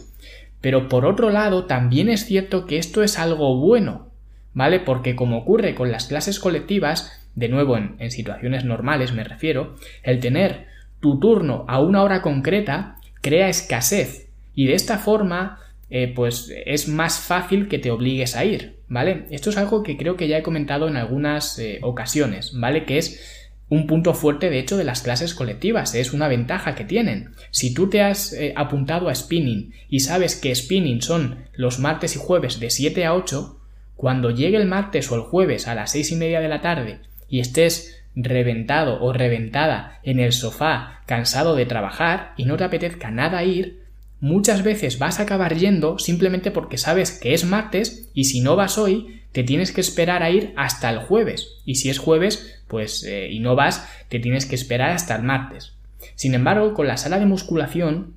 Pero 0.61 0.89
por 0.89 1.07
otro 1.07 1.31
lado, 1.31 1.67
también 1.67 2.09
es 2.09 2.25
cierto 2.25 2.67
que 2.67 2.79
esto 2.79 3.03
es 3.03 3.19
algo 3.19 3.57
bueno, 3.57 4.09
¿vale? 4.55 4.81
Porque 4.81 5.15
como 5.15 5.39
ocurre 5.39 5.75
con 5.75 5.93
las 5.93 6.07
clases 6.07 6.41
colectivas, 6.41 7.13
de 7.37 7.49
nuevo 7.49 7.77
en, 7.77 8.11
situaciones 8.11 8.65
normales 8.65 9.13
me 9.13 9.23
refiero, 9.23 9.77
el 10.03 10.19
tener 10.19 10.67
tu 10.99 11.21
turno 11.21 11.65
a 11.69 11.81
una 11.81 12.03
hora 12.03 12.23
concreta 12.23 12.97
crea 13.21 13.49
escasez 13.49 14.29
y 14.55 14.67
de 14.67 14.75
esta 14.75 14.99
forma 14.99 15.61
eh, 15.91 16.13
pues 16.15 16.53
es 16.67 16.89
más 16.89 17.21
fácil 17.21 17.69
que 17.69 17.79
te 17.79 17.93
obligues 17.93 18.35
a 18.35 18.45
ir, 18.45 18.81
¿vale? 18.89 19.27
Esto 19.31 19.51
es 19.51 19.57
algo 19.57 19.85
que 19.85 19.97
creo 19.97 20.17
que 20.17 20.27
ya 20.27 20.39
he 20.39 20.43
comentado 20.43 20.89
en 20.89 20.97
algunas 20.97 21.59
eh, 21.61 21.79
ocasiones, 21.83 22.53
¿vale? 22.59 22.85
Que 22.85 22.99
es 22.99 23.38
un 23.71 23.87
punto 23.87 24.15
fuerte 24.15 24.51
de 24.51 24.59
hecho 24.59 24.77
de 24.77 24.85
las 24.85 25.03
clases 25.03 25.35
colectivas, 25.35 25.95
es 25.95 26.13
una 26.13 26.29
ventaja 26.29 26.75
que 26.75 26.85
tienen. 26.85 27.31
Si 27.51 27.75
tú 27.75 27.89
te 27.91 28.03
has 28.03 28.33
eh, 28.33 28.55
apuntado 28.57 29.09
a 29.09 29.15
spinning 29.15 29.73
y 29.89 30.01
sabes 30.01 30.37
que 30.37 30.55
spinning 30.55 31.03
son 31.03 31.45
los 31.55 31.79
martes 31.79 32.17
y 32.17 32.19
jueves 32.19 32.61
de 32.61 32.71
7 32.71 33.05
a 33.05 33.15
8, 33.15 33.59
cuando 33.99 34.31
llegue 34.31 34.57
el 34.57 34.67
martes 34.67 35.11
o 35.11 35.17
el 35.17 35.23
jueves 35.23 35.67
a 35.67 35.75
las 35.75 35.91
seis 35.91 36.13
y 36.13 36.17
media 36.17 36.41
de 36.41 36.49
la 36.49 36.61
tarde 36.61 37.01
y 37.29 37.41
estés 37.41 38.01
reventado 38.15 39.03
o 39.03 39.13
reventada 39.13 39.99
en 40.05 40.21
el 40.21 40.33
sofá 40.33 41.03
cansado 41.07 41.57
de 41.57 41.67
trabajar 41.67 42.33
y 42.37 42.45
no 42.45 42.57
te 42.57 42.65
apetezca 42.65 43.11
nada 43.11 43.43
ir, 43.43 43.78
muchas 44.21 44.63
veces 44.63 44.99
vas 44.99 45.21
a 45.21 45.23
acabar 45.23 45.57
yendo 45.57 45.99
simplemente 45.99 46.51
porque 46.51 46.79
sabes 46.79 47.13
que 47.13 47.35
es 47.35 47.45
martes 47.45 48.11
y 48.15 48.25
si 48.25 48.41
no 48.41 48.57
vas 48.57 48.79
hoy 48.79 49.23
te 49.33 49.45
tienes 49.45 49.73
que 49.73 49.81
esperar 49.81 50.23
a 50.23 50.31
ir 50.31 50.53
hasta 50.57 50.91
el 50.91 50.99
jueves 50.99 51.61
y 51.65 51.77
si 51.77 51.91
es 51.91 51.99
jueves 51.99 52.63
pues 52.67 53.05
eh, 53.05 53.29
y 53.31 53.41
no 53.41 53.55
vas 53.55 53.89
te 54.09 54.19
tienes 54.19 54.47
que 54.47 54.55
esperar 54.55 54.91
hasta 54.91 55.17
el 55.17 55.23
martes. 55.23 55.75
Sin 56.15 56.35
embargo, 56.35 56.75
con 56.75 56.87
la 56.87 56.97
sala 56.97 57.19
de 57.19 57.27
musculación 57.27 58.15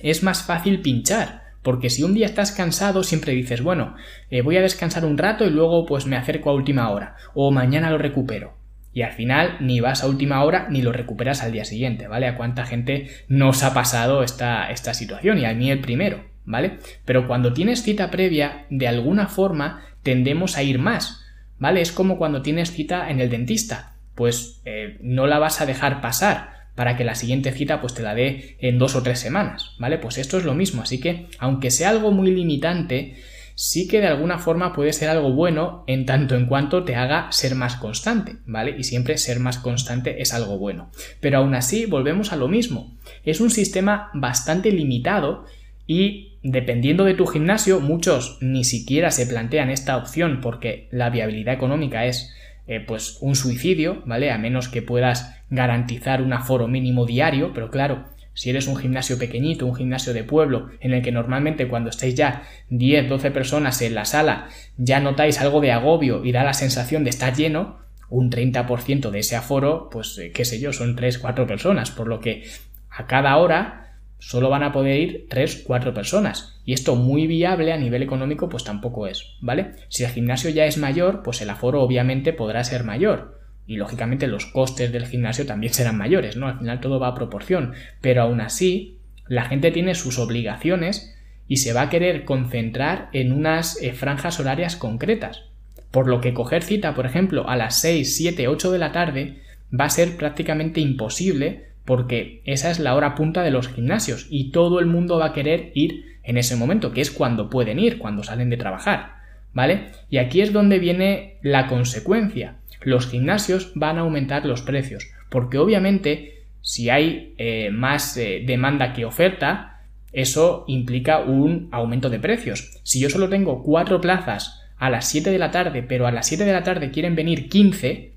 es 0.00 0.22
más 0.22 0.42
fácil 0.42 0.80
pinchar 0.80 1.44
porque 1.64 1.88
si 1.88 2.02
un 2.02 2.12
día 2.12 2.26
estás 2.26 2.52
cansado, 2.52 3.02
siempre 3.02 3.32
dices, 3.32 3.62
bueno, 3.62 3.96
eh, 4.30 4.42
voy 4.42 4.58
a 4.58 4.62
descansar 4.62 5.06
un 5.06 5.16
rato 5.16 5.46
y 5.46 5.50
luego 5.50 5.86
pues 5.86 6.04
me 6.04 6.16
acerco 6.16 6.50
a 6.50 6.54
última 6.54 6.90
hora. 6.90 7.16
O 7.34 7.50
mañana 7.50 7.90
lo 7.90 7.96
recupero. 7.96 8.54
Y 8.94 9.02
al 9.02 9.12
final 9.12 9.56
ni 9.60 9.80
vas 9.80 10.02
a 10.02 10.06
última 10.06 10.42
hora 10.44 10.68
ni 10.70 10.80
lo 10.80 10.92
recuperas 10.92 11.42
al 11.42 11.52
día 11.52 11.64
siguiente, 11.64 12.08
¿vale? 12.08 12.26
A 12.26 12.36
cuánta 12.36 12.64
gente 12.64 13.08
nos 13.28 13.62
ha 13.62 13.74
pasado 13.74 14.22
esta, 14.22 14.70
esta 14.70 14.94
situación 14.94 15.38
y 15.38 15.44
a 15.44 15.54
mí 15.54 15.70
el 15.70 15.80
primero, 15.80 16.24
¿vale? 16.44 16.78
Pero 17.04 17.26
cuando 17.26 17.52
tienes 17.52 17.82
cita 17.82 18.10
previa, 18.10 18.66
de 18.70 18.88
alguna 18.88 19.26
forma 19.26 19.82
tendemos 20.02 20.56
a 20.56 20.62
ir 20.62 20.78
más, 20.78 21.24
¿vale? 21.58 21.80
Es 21.80 21.92
como 21.92 22.16
cuando 22.16 22.40
tienes 22.40 22.72
cita 22.72 23.10
en 23.10 23.20
el 23.20 23.30
dentista, 23.30 23.96
pues 24.14 24.62
eh, 24.64 24.96
no 25.02 25.26
la 25.26 25.38
vas 25.38 25.60
a 25.60 25.66
dejar 25.66 26.00
pasar, 26.00 26.54
para 26.74 26.96
que 26.96 27.04
la 27.04 27.14
siguiente 27.14 27.52
cita 27.52 27.80
pues 27.80 27.94
te 27.94 28.02
la 28.02 28.14
dé 28.14 28.56
en 28.60 28.78
dos 28.78 28.96
o 28.96 29.02
tres 29.02 29.20
semanas, 29.20 29.74
¿vale? 29.78 29.98
Pues 29.98 30.18
esto 30.18 30.38
es 30.38 30.44
lo 30.44 30.54
mismo, 30.54 30.82
así 30.82 31.00
que 31.00 31.26
aunque 31.38 31.70
sea 31.70 31.90
algo 31.90 32.10
muy 32.10 32.30
limitante, 32.30 33.16
sí 33.54 33.86
que 33.88 34.00
de 34.00 34.08
alguna 34.08 34.38
forma 34.38 34.72
puede 34.72 34.92
ser 34.92 35.08
algo 35.08 35.32
bueno 35.32 35.84
en 35.86 36.06
tanto 36.06 36.36
en 36.36 36.46
cuanto 36.46 36.84
te 36.84 36.96
haga 36.96 37.30
ser 37.32 37.54
más 37.54 37.76
constante, 37.76 38.36
¿vale? 38.46 38.74
Y 38.76 38.84
siempre 38.84 39.18
ser 39.18 39.40
más 39.40 39.58
constante 39.58 40.20
es 40.20 40.34
algo 40.34 40.58
bueno. 40.58 40.90
Pero 41.20 41.38
aún 41.38 41.54
así 41.54 41.86
volvemos 41.86 42.32
a 42.32 42.36
lo 42.36 42.48
mismo. 42.48 42.96
Es 43.24 43.40
un 43.40 43.50
sistema 43.50 44.10
bastante 44.14 44.70
limitado 44.72 45.44
y 45.86 46.38
dependiendo 46.42 47.04
de 47.04 47.14
tu 47.14 47.26
gimnasio, 47.26 47.80
muchos 47.80 48.38
ni 48.40 48.64
siquiera 48.64 49.10
se 49.10 49.26
plantean 49.26 49.70
esta 49.70 49.96
opción 49.96 50.40
porque 50.42 50.88
la 50.90 51.10
viabilidad 51.10 51.54
económica 51.54 52.06
es 52.06 52.32
eh, 52.66 52.80
pues 52.80 53.18
un 53.20 53.36
suicidio, 53.36 54.02
¿vale? 54.06 54.30
A 54.30 54.38
menos 54.38 54.68
que 54.68 54.82
puedas 54.82 55.34
garantizar 55.50 56.22
un 56.22 56.32
aforo 56.32 56.66
mínimo 56.66 57.04
diario, 57.06 57.52
pero 57.54 57.70
claro, 57.70 58.04
si 58.34 58.50
eres 58.50 58.66
un 58.66 58.76
gimnasio 58.76 59.18
pequeñito, 59.18 59.66
un 59.66 59.74
gimnasio 59.74 60.12
de 60.12 60.24
pueblo, 60.24 60.70
en 60.80 60.92
el 60.92 61.02
que 61.02 61.12
normalmente 61.12 61.68
cuando 61.68 61.90
estáis 61.90 62.14
ya 62.14 62.42
10, 62.68 63.08
12 63.08 63.30
personas 63.30 63.80
en 63.82 63.94
la 63.94 64.04
sala 64.04 64.48
ya 64.76 65.00
notáis 65.00 65.40
algo 65.40 65.60
de 65.60 65.72
agobio 65.72 66.24
y 66.24 66.32
da 66.32 66.44
la 66.44 66.54
sensación 66.54 67.04
de 67.04 67.10
estar 67.10 67.34
lleno, 67.34 67.78
un 68.10 68.30
30% 68.30 69.10
de 69.10 69.18
ese 69.18 69.36
aforo, 69.36 69.88
pues 69.90 70.18
eh, 70.18 70.30
qué 70.32 70.44
sé 70.44 70.60
yo, 70.60 70.72
son 70.72 70.96
3, 70.96 71.18
4 71.18 71.46
personas, 71.46 71.90
por 71.90 72.08
lo 72.08 72.20
que 72.20 72.44
a 72.90 73.06
cada 73.06 73.36
hora 73.36 73.80
solo 74.18 74.48
van 74.48 74.62
a 74.62 74.72
poder 74.72 75.00
ir 75.00 75.26
3, 75.28 75.64
4 75.66 75.94
personas. 75.94 76.60
Y 76.64 76.72
esto 76.72 76.96
muy 76.96 77.26
viable 77.26 77.72
a 77.72 77.76
nivel 77.76 78.02
económico 78.02 78.48
pues 78.48 78.64
tampoco 78.64 79.06
es, 79.06 79.36
¿vale? 79.40 79.72
Si 79.88 80.04
el 80.04 80.10
gimnasio 80.10 80.50
ya 80.50 80.64
es 80.64 80.78
mayor, 80.78 81.22
pues 81.22 81.40
el 81.42 81.50
aforo 81.50 81.82
obviamente 81.82 82.32
podrá 82.32 82.64
ser 82.64 82.84
mayor. 82.84 83.43
Y 83.66 83.76
lógicamente 83.76 84.26
los 84.26 84.46
costes 84.46 84.92
del 84.92 85.06
gimnasio 85.06 85.46
también 85.46 85.72
serán 85.72 85.96
mayores, 85.96 86.36
¿no? 86.36 86.48
Al 86.48 86.58
final 86.58 86.80
todo 86.80 87.00
va 87.00 87.08
a 87.08 87.14
proporción. 87.14 87.72
Pero 88.00 88.22
aún 88.22 88.40
así, 88.40 88.98
la 89.26 89.44
gente 89.44 89.70
tiene 89.70 89.94
sus 89.94 90.18
obligaciones 90.18 91.14
y 91.48 91.58
se 91.58 91.72
va 91.72 91.82
a 91.82 91.90
querer 91.90 92.24
concentrar 92.24 93.08
en 93.12 93.32
unas 93.32 93.80
eh, 93.82 93.92
franjas 93.92 94.40
horarias 94.40 94.76
concretas. 94.76 95.44
Por 95.90 96.08
lo 96.08 96.20
que 96.20 96.34
coger 96.34 96.62
cita, 96.62 96.94
por 96.94 97.06
ejemplo, 97.06 97.48
a 97.48 97.56
las 97.56 97.78
6, 97.80 98.16
7, 98.16 98.48
8 98.48 98.72
de 98.72 98.78
la 98.78 98.92
tarde 98.92 99.38
va 99.78 99.84
a 99.86 99.90
ser 99.90 100.16
prácticamente 100.16 100.80
imposible 100.80 101.68
porque 101.84 102.40
esa 102.44 102.70
es 102.70 102.78
la 102.78 102.94
hora 102.94 103.14
punta 103.14 103.42
de 103.42 103.50
los 103.50 103.68
gimnasios 103.68 104.26
y 104.30 104.50
todo 104.50 104.80
el 104.80 104.86
mundo 104.86 105.18
va 105.18 105.26
a 105.26 105.32
querer 105.32 105.70
ir 105.74 106.18
en 106.22 106.38
ese 106.38 106.56
momento, 106.56 106.92
que 106.92 107.02
es 107.02 107.10
cuando 107.10 107.50
pueden 107.50 107.78
ir, 107.78 107.98
cuando 107.98 108.22
salen 108.22 108.48
de 108.48 108.56
trabajar, 108.56 109.16
¿vale? 109.52 109.90
Y 110.08 110.16
aquí 110.16 110.40
es 110.40 110.52
donde 110.52 110.78
viene 110.78 111.36
la 111.42 111.66
consecuencia. 111.66 112.56
Los 112.84 113.08
gimnasios 113.08 113.72
van 113.74 113.98
a 113.98 114.02
aumentar 114.02 114.46
los 114.46 114.62
precios, 114.62 115.08
porque 115.30 115.58
obviamente 115.58 116.44
si 116.60 116.88
hay 116.88 117.34
eh, 117.36 117.70
más 117.70 118.16
eh, 118.16 118.42
demanda 118.46 118.92
que 118.92 119.04
oferta, 119.04 119.82
eso 120.12 120.64
implica 120.66 121.18
un 121.18 121.68
aumento 121.72 122.08
de 122.08 122.20
precios. 122.20 122.80
Si 122.84 123.00
yo 123.00 123.10
solo 123.10 123.28
tengo 123.28 123.62
cuatro 123.62 124.00
plazas 124.00 124.62
a 124.78 124.88
las 124.88 125.06
7 125.08 125.30
de 125.30 125.38
la 125.38 125.50
tarde, 125.50 125.82
pero 125.82 126.06
a 126.06 126.12
las 126.12 126.26
7 126.26 126.44
de 126.44 126.52
la 126.52 126.62
tarde 126.62 126.90
quieren 126.90 127.16
venir 127.16 127.48
15, 127.48 128.12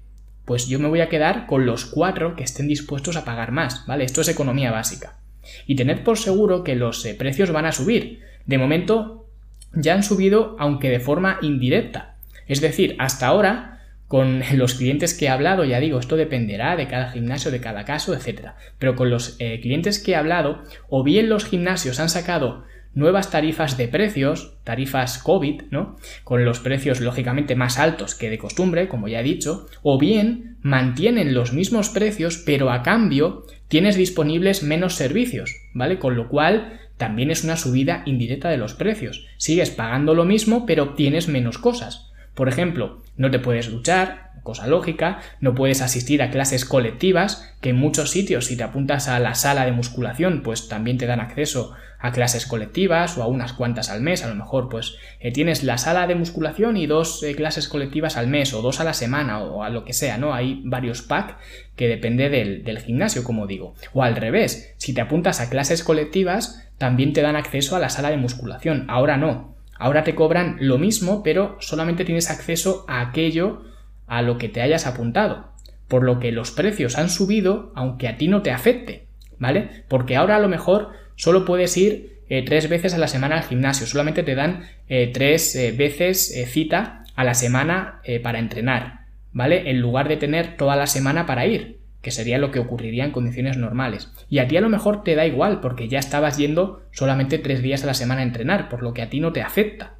pues 0.45 0.67
yo 0.67 0.79
me 0.79 0.87
voy 0.87 1.01
a 1.01 1.09
quedar 1.09 1.45
con 1.45 1.65
los 1.65 1.85
cuatro 1.85 2.35
que 2.35 2.43
estén 2.43 2.69
dispuestos 2.69 3.17
a 3.17 3.25
pagar 3.25 3.51
más, 3.51 3.85
¿vale? 3.85 4.05
Esto 4.05 4.21
es 4.21 4.29
economía 4.29 4.71
básica. 4.71 5.19
Y 5.65 5.75
tened 5.75 6.03
por 6.03 6.17
seguro 6.17 6.63
que 6.63 6.75
los 6.75 7.05
eh, 7.05 7.15
precios 7.15 7.51
van 7.51 7.65
a 7.65 7.73
subir. 7.73 8.21
De 8.45 8.57
momento 8.57 9.27
ya 9.73 9.93
han 9.93 10.03
subido, 10.03 10.55
aunque 10.59 10.89
de 10.89 11.01
forma 11.01 11.37
indirecta. 11.41 12.15
Es 12.47 12.61
decir, 12.61 12.95
hasta 12.97 13.27
ahora, 13.27 13.76
con 14.07 14.41
los 14.55 14.75
clientes 14.75 15.13
que 15.13 15.25
he 15.25 15.29
hablado, 15.29 15.63
ya 15.63 15.79
digo, 15.79 15.99
esto 15.99 16.15
dependerá 16.15 16.75
de 16.75 16.87
cada 16.87 17.11
gimnasio, 17.11 17.51
de 17.51 17.61
cada 17.61 17.85
caso, 17.85 18.13
etc. 18.13 18.51
Pero 18.79 18.95
con 18.95 19.09
los 19.09 19.35
eh, 19.39 19.59
clientes 19.61 19.99
que 19.99 20.11
he 20.11 20.15
hablado, 20.15 20.63
o 20.89 21.03
bien 21.03 21.29
los 21.29 21.45
gimnasios 21.45 21.99
han 21.99 22.09
sacado 22.09 22.65
nuevas 22.93 23.29
tarifas 23.29 23.77
de 23.77 23.87
precios, 23.87 24.55
tarifas 24.63 25.19
COVID, 25.19 25.63
¿no? 25.69 25.97
Con 26.23 26.45
los 26.45 26.59
precios 26.59 26.99
lógicamente 26.99 27.55
más 27.55 27.77
altos 27.77 28.15
que 28.15 28.31
de 28.31 28.39
costumbre, 28.39 28.87
como 28.87 29.07
ya 29.07 29.19
he 29.19 29.23
dicho, 29.23 29.67
o 29.83 29.99
bien 29.99 30.57
mantienen 30.61 31.35
los 31.35 31.53
mismos 31.53 31.89
precios, 31.89 32.41
pero 32.43 32.71
a 32.71 32.81
cambio 32.81 33.45
tienes 33.67 33.97
disponibles 33.97 34.63
menos 34.63 34.95
servicios, 34.95 35.53
¿vale? 35.73 35.99
Con 35.99 36.15
lo 36.15 36.27
cual 36.27 36.79
también 36.97 37.29
es 37.29 37.43
una 37.43 37.55
subida 37.55 38.01
indirecta 38.07 38.49
de 38.49 38.57
los 38.57 38.73
precios. 38.73 39.27
Sigues 39.37 39.69
pagando 39.69 40.15
lo 40.15 40.25
mismo, 40.25 40.65
pero 40.65 40.83
obtienes 40.83 41.27
menos 41.27 41.59
cosas. 41.59 42.11
Por 42.37 42.49
ejemplo, 42.49 43.01
no 43.15 43.31
te 43.31 43.39
puedes 43.39 43.71
duchar, 43.71 44.29
cosa 44.43 44.67
lógica, 44.67 45.21
no 45.41 45.55
puedes 45.55 45.81
asistir 45.81 46.21
a 46.21 46.29
clases 46.29 46.65
colectivas, 46.65 47.51
que 47.61 47.69
en 47.69 47.77
muchos 47.77 48.11
sitios 48.11 48.45
si 48.45 48.55
te 48.55 48.61
apuntas 48.61 49.07
a 49.07 49.17
la 49.17 49.33
sala 49.33 49.65
de 49.65 49.71
musculación, 49.71 50.43
pues 50.43 50.67
también 50.67 50.99
te 50.99 51.07
dan 51.07 51.19
acceso 51.19 51.73
a 51.97 52.11
clases 52.11 52.45
colectivas 52.45 53.17
o 53.17 53.23
a 53.23 53.27
unas 53.27 53.53
cuantas 53.53 53.89
al 53.89 54.01
mes, 54.01 54.23
a 54.23 54.27
lo 54.27 54.35
mejor 54.35 54.69
pues 54.69 54.97
eh, 55.19 55.31
tienes 55.31 55.63
la 55.63 55.79
sala 55.79 56.05
de 56.05 56.13
musculación 56.13 56.77
y 56.77 56.85
dos 56.85 57.23
eh, 57.23 57.33
clases 57.33 57.67
colectivas 57.67 58.17
al 58.17 58.27
mes 58.27 58.53
o 58.53 58.61
dos 58.61 58.79
a 58.79 58.83
la 58.83 58.93
semana 58.93 59.39
o, 59.39 59.63
a 59.63 59.71
lo 59.71 59.83
que 59.83 59.93
sea, 59.93 60.19
¿no? 60.19 60.35
Hay 60.35 60.61
varios 60.63 61.01
packs 61.01 61.33
que 61.75 61.87
depende 61.87 62.29
del, 62.29 62.63
del 62.63 62.77
gimnasio, 62.77 63.23
como 63.23 63.47
digo. 63.47 63.73
O 63.93 64.03
al 64.03 64.15
revés, 64.15 64.75
si 64.77 64.93
te 64.93 65.01
apuntas 65.01 65.41
a 65.41 65.49
clases 65.49 65.83
colectivas, 65.83 66.69
también 66.77 67.13
te 67.13 67.23
dan 67.23 67.35
acceso 67.35 67.75
a 67.75 67.79
la 67.79 67.89
sala 67.89 68.11
de 68.11 68.17
musculación. 68.17 68.85
Ahora 68.89 69.17
no. 69.17 69.56
Ahora 69.79 70.03
te 70.03 70.15
cobran 70.15 70.57
lo 70.59 70.77
mismo, 70.77 71.23
pero 71.23 71.57
solamente 71.59 72.05
tienes 72.05 72.29
acceso 72.29 72.85
a 72.87 73.01
aquello 73.01 73.63
a 74.07 74.21
lo 74.21 74.37
que 74.37 74.49
te 74.49 74.61
hayas 74.61 74.87
apuntado, 74.87 75.51
por 75.87 76.03
lo 76.03 76.19
que 76.19 76.31
los 76.31 76.51
precios 76.51 76.97
han 76.97 77.09
subido 77.09 77.71
aunque 77.75 78.07
a 78.07 78.17
ti 78.17 78.27
no 78.27 78.41
te 78.41 78.51
afecte, 78.51 79.07
¿vale? 79.37 79.83
Porque 79.87 80.15
ahora 80.15 80.37
a 80.37 80.39
lo 80.39 80.47
mejor 80.47 80.89
solo 81.15 81.45
puedes 81.45 81.75
ir 81.77 82.17
eh, 82.29 82.43
tres 82.43 82.69
veces 82.69 82.93
a 82.93 82.97
la 82.97 83.07
semana 83.07 83.37
al 83.37 83.43
gimnasio, 83.43 83.87
solamente 83.87 84.23
te 84.23 84.35
dan 84.35 84.63
eh, 84.89 85.11
tres 85.13 85.55
eh, 85.55 85.71
veces 85.71 86.33
cita 86.51 87.03
a 87.15 87.23
la 87.23 87.33
semana 87.33 88.01
para 88.21 88.37
entrenar, 88.37 89.05
¿vale? 89.31 89.71
En 89.71 89.81
lugar 89.81 90.07
de 90.07 90.17
tener 90.17 90.55
toda 90.55 90.75
la 90.75 90.85
semana 90.85 91.25
para 91.25 91.47
ir, 91.47 91.76
que 92.07 92.11
sería 92.11 92.37
lo 92.37 92.51
que 92.51 92.59
ocurriría 92.59 93.03
en 93.03 93.11
condiciones 93.11 93.57
normales. 93.57 94.13
Y 94.29 94.39
a 94.39 94.47
ti 94.47 94.55
a 94.55 94.61
lo 94.61 94.69
mejor 94.69 95.03
te 95.03 95.13
da 95.13 95.25
igual 95.25 95.59
porque 95.59 95.89
ya 95.89 95.99
estabas 95.99 96.37
yendo 96.37 96.83
solamente 96.93 97.37
tres 97.37 97.61
días 97.61 97.83
a 97.83 97.87
la 97.87 97.93
semana 97.93 98.21
a 98.21 98.23
entrenar, 98.23 98.69
por 98.69 98.81
lo 98.81 98.93
que 98.93 99.01
a 99.01 99.09
ti 99.09 99.19
no 99.19 99.33
te 99.33 99.41
afecta. 99.41 99.95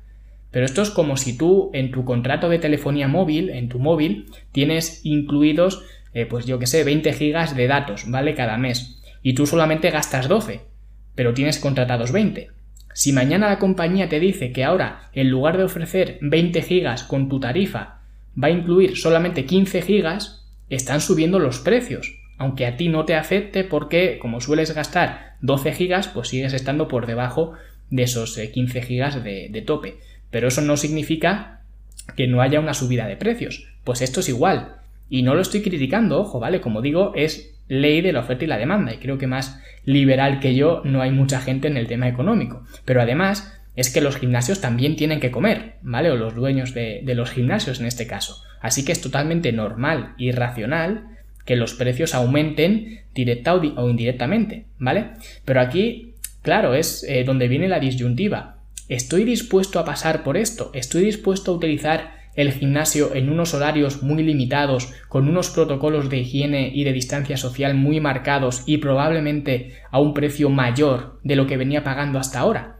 Pero 0.50 0.66
esto 0.66 0.82
es 0.82 0.90
como 0.90 1.18
si 1.18 1.38
tú 1.38 1.70
en 1.74 1.92
tu 1.92 2.06
contrato 2.06 2.48
de 2.48 2.60
telefonía 2.60 3.10
móvil, 3.10 3.50
en 3.50 3.68
tu 3.68 3.78
móvil, 3.80 4.28
tienes 4.54 5.02
incluidos, 5.04 5.84
eh, 6.14 6.26
pues 6.26 6.46
yo 6.46 6.60
que 6.60 6.66
sé, 6.66 6.86
20 6.86 7.12
gigas 7.12 7.58
de 7.58 7.68
datos, 7.68 8.10
¿vale? 8.10 8.36
Cada 8.36 8.58
mes. 8.58 9.02
Y 9.22 9.34
tú 9.34 9.46
solamente 9.46 9.92
gastas 9.92 10.30
12, 10.30 10.62
pero 11.14 11.34
tienes 11.34 11.60
contratados 11.60 12.14
20. 12.14 12.52
Si 12.94 13.12
mañana 13.12 13.50
la 13.50 13.60
compañía 13.60 14.08
te 14.08 14.22
dice 14.22 14.54
que 14.54 14.64
ahora, 14.64 15.10
en 15.12 15.30
lugar 15.30 15.58
de 15.58 15.66
ofrecer 15.66 16.20
20 16.22 16.62
gigas 16.62 17.04
con 17.04 17.28
tu 17.28 17.42
tarifa, 17.42 18.00
va 18.42 18.48
a 18.48 18.52
incluir 18.52 18.96
solamente 18.96 19.44
15 19.44 19.82
gigas, 19.82 20.47
están 20.70 21.02
subiendo 21.02 21.40
los 21.40 21.60
precios. 21.60 22.20
Aunque 22.38 22.66
a 22.66 22.78
ti 22.78 22.88
no 22.88 23.06
te 23.06 23.16
afecte 23.16 23.64
porque, 23.64 24.20
como 24.20 24.42
sueles 24.42 24.74
gastar 24.74 25.36
12 25.42 25.74
gigas, 25.74 26.08
pues 26.08 26.28
sigues 26.30 26.54
estando 26.54 26.88
por 26.88 27.08
debajo 27.08 27.54
de 27.90 28.04
esos 28.04 28.38
15 28.38 28.78
eh, 28.78 28.82
gigas 28.82 29.24
de 29.24 29.64
tope. 29.66 29.98
Pero 30.30 30.48
eso 30.48 30.62
no 30.62 30.78
significa 30.78 31.62
que 32.16 32.28
no 32.28 32.42
haya 32.42 32.60
una 32.60 32.74
subida 32.74 33.08
de 33.08 33.18
precios. 33.18 33.68
Pues 33.84 34.02
esto 34.02 34.20
es 34.20 34.30
igual. 34.30 34.76
Y 35.10 35.24
no 35.24 35.36
lo 35.36 35.42
estoy 35.42 35.62
criticando, 35.62 36.20
ojo, 36.20 36.40
¿vale? 36.40 36.62
Como 36.62 36.82
digo, 36.82 37.14
es 37.16 37.56
ley 37.68 38.02
de 38.02 38.14
la 38.14 38.22
oferta 38.22 38.44
y 38.44 38.48
la 38.48 38.58
demanda. 38.58 38.94
Y 38.94 38.98
creo 38.98 39.18
que 39.18 39.28
más 39.28 39.62
liberal 39.86 40.40
que 40.40 40.56
yo 40.56 40.82
no 40.84 41.02
hay 41.02 41.12
mucha 41.12 41.40
gente 41.40 41.68
en 41.68 41.78
el 41.78 41.88
tema 41.88 42.08
económico. 42.08 42.64
Pero 42.86 43.02
además 43.02 43.57
es 43.78 43.92
que 43.92 44.02
los 44.02 44.18
gimnasios 44.18 44.60
también 44.60 44.96
tienen 44.96 45.20
que 45.20 45.32
comer, 45.32 45.76
¿vale? 45.84 46.10
O 46.10 46.18
los 46.18 46.36
dueños 46.36 46.74
de, 46.74 47.02
los 47.16 47.30
gimnasios 47.30 47.80
en 47.80 47.86
este 47.86 48.08
caso. 48.08 48.44
Así 48.60 48.84
que 48.84 48.92
es 48.92 49.02
totalmente 49.02 49.54
normal 49.54 50.16
y 50.18 50.32
racional 50.32 51.06
que 51.46 51.56
los 51.56 51.76
precios 51.76 52.16
aumenten 52.16 53.02
directa 53.14 53.54
o 53.54 53.90
indirectamente, 53.90 54.66
¿vale? 54.80 55.12
Pero 55.46 55.62
aquí, 55.62 56.16
claro, 56.42 56.74
es 56.74 57.06
eh, 57.08 57.24
donde 57.24 57.48
viene 57.48 57.70
la 57.70 57.80
disyuntiva. 57.80 58.58
¿Estoy 58.90 59.24
dispuesto 59.26 59.80
a 59.80 59.86
pasar 59.86 60.24
por 60.24 60.38
esto? 60.38 60.72
¿Estoy 60.74 61.04
dispuesto 61.04 61.52
a 61.52 61.56
utilizar 61.56 62.18
el 62.36 62.52
gimnasio 62.54 63.14
en 63.14 63.30
unos 63.30 63.54
horarios 63.54 64.02
muy 64.02 64.24
limitados, 64.24 64.92
con 65.08 65.28
unos 65.28 65.50
protocolos 65.52 66.10
de 66.10 66.18
higiene 66.18 66.72
y 66.74 66.84
de 66.84 66.94
distancia 66.94 67.38
social 67.38 67.76
muy 67.76 68.00
marcados 68.00 68.64
y 68.66 68.78
probablemente 68.78 69.74
a 69.92 70.00
un 70.00 70.14
precio 70.14 70.50
mayor 70.50 71.20
de 71.24 71.36
lo 71.36 71.46
que 71.46 71.58
venía 71.58 71.84
pagando 71.84 72.18
hasta 72.20 72.40
ahora? 72.40 72.77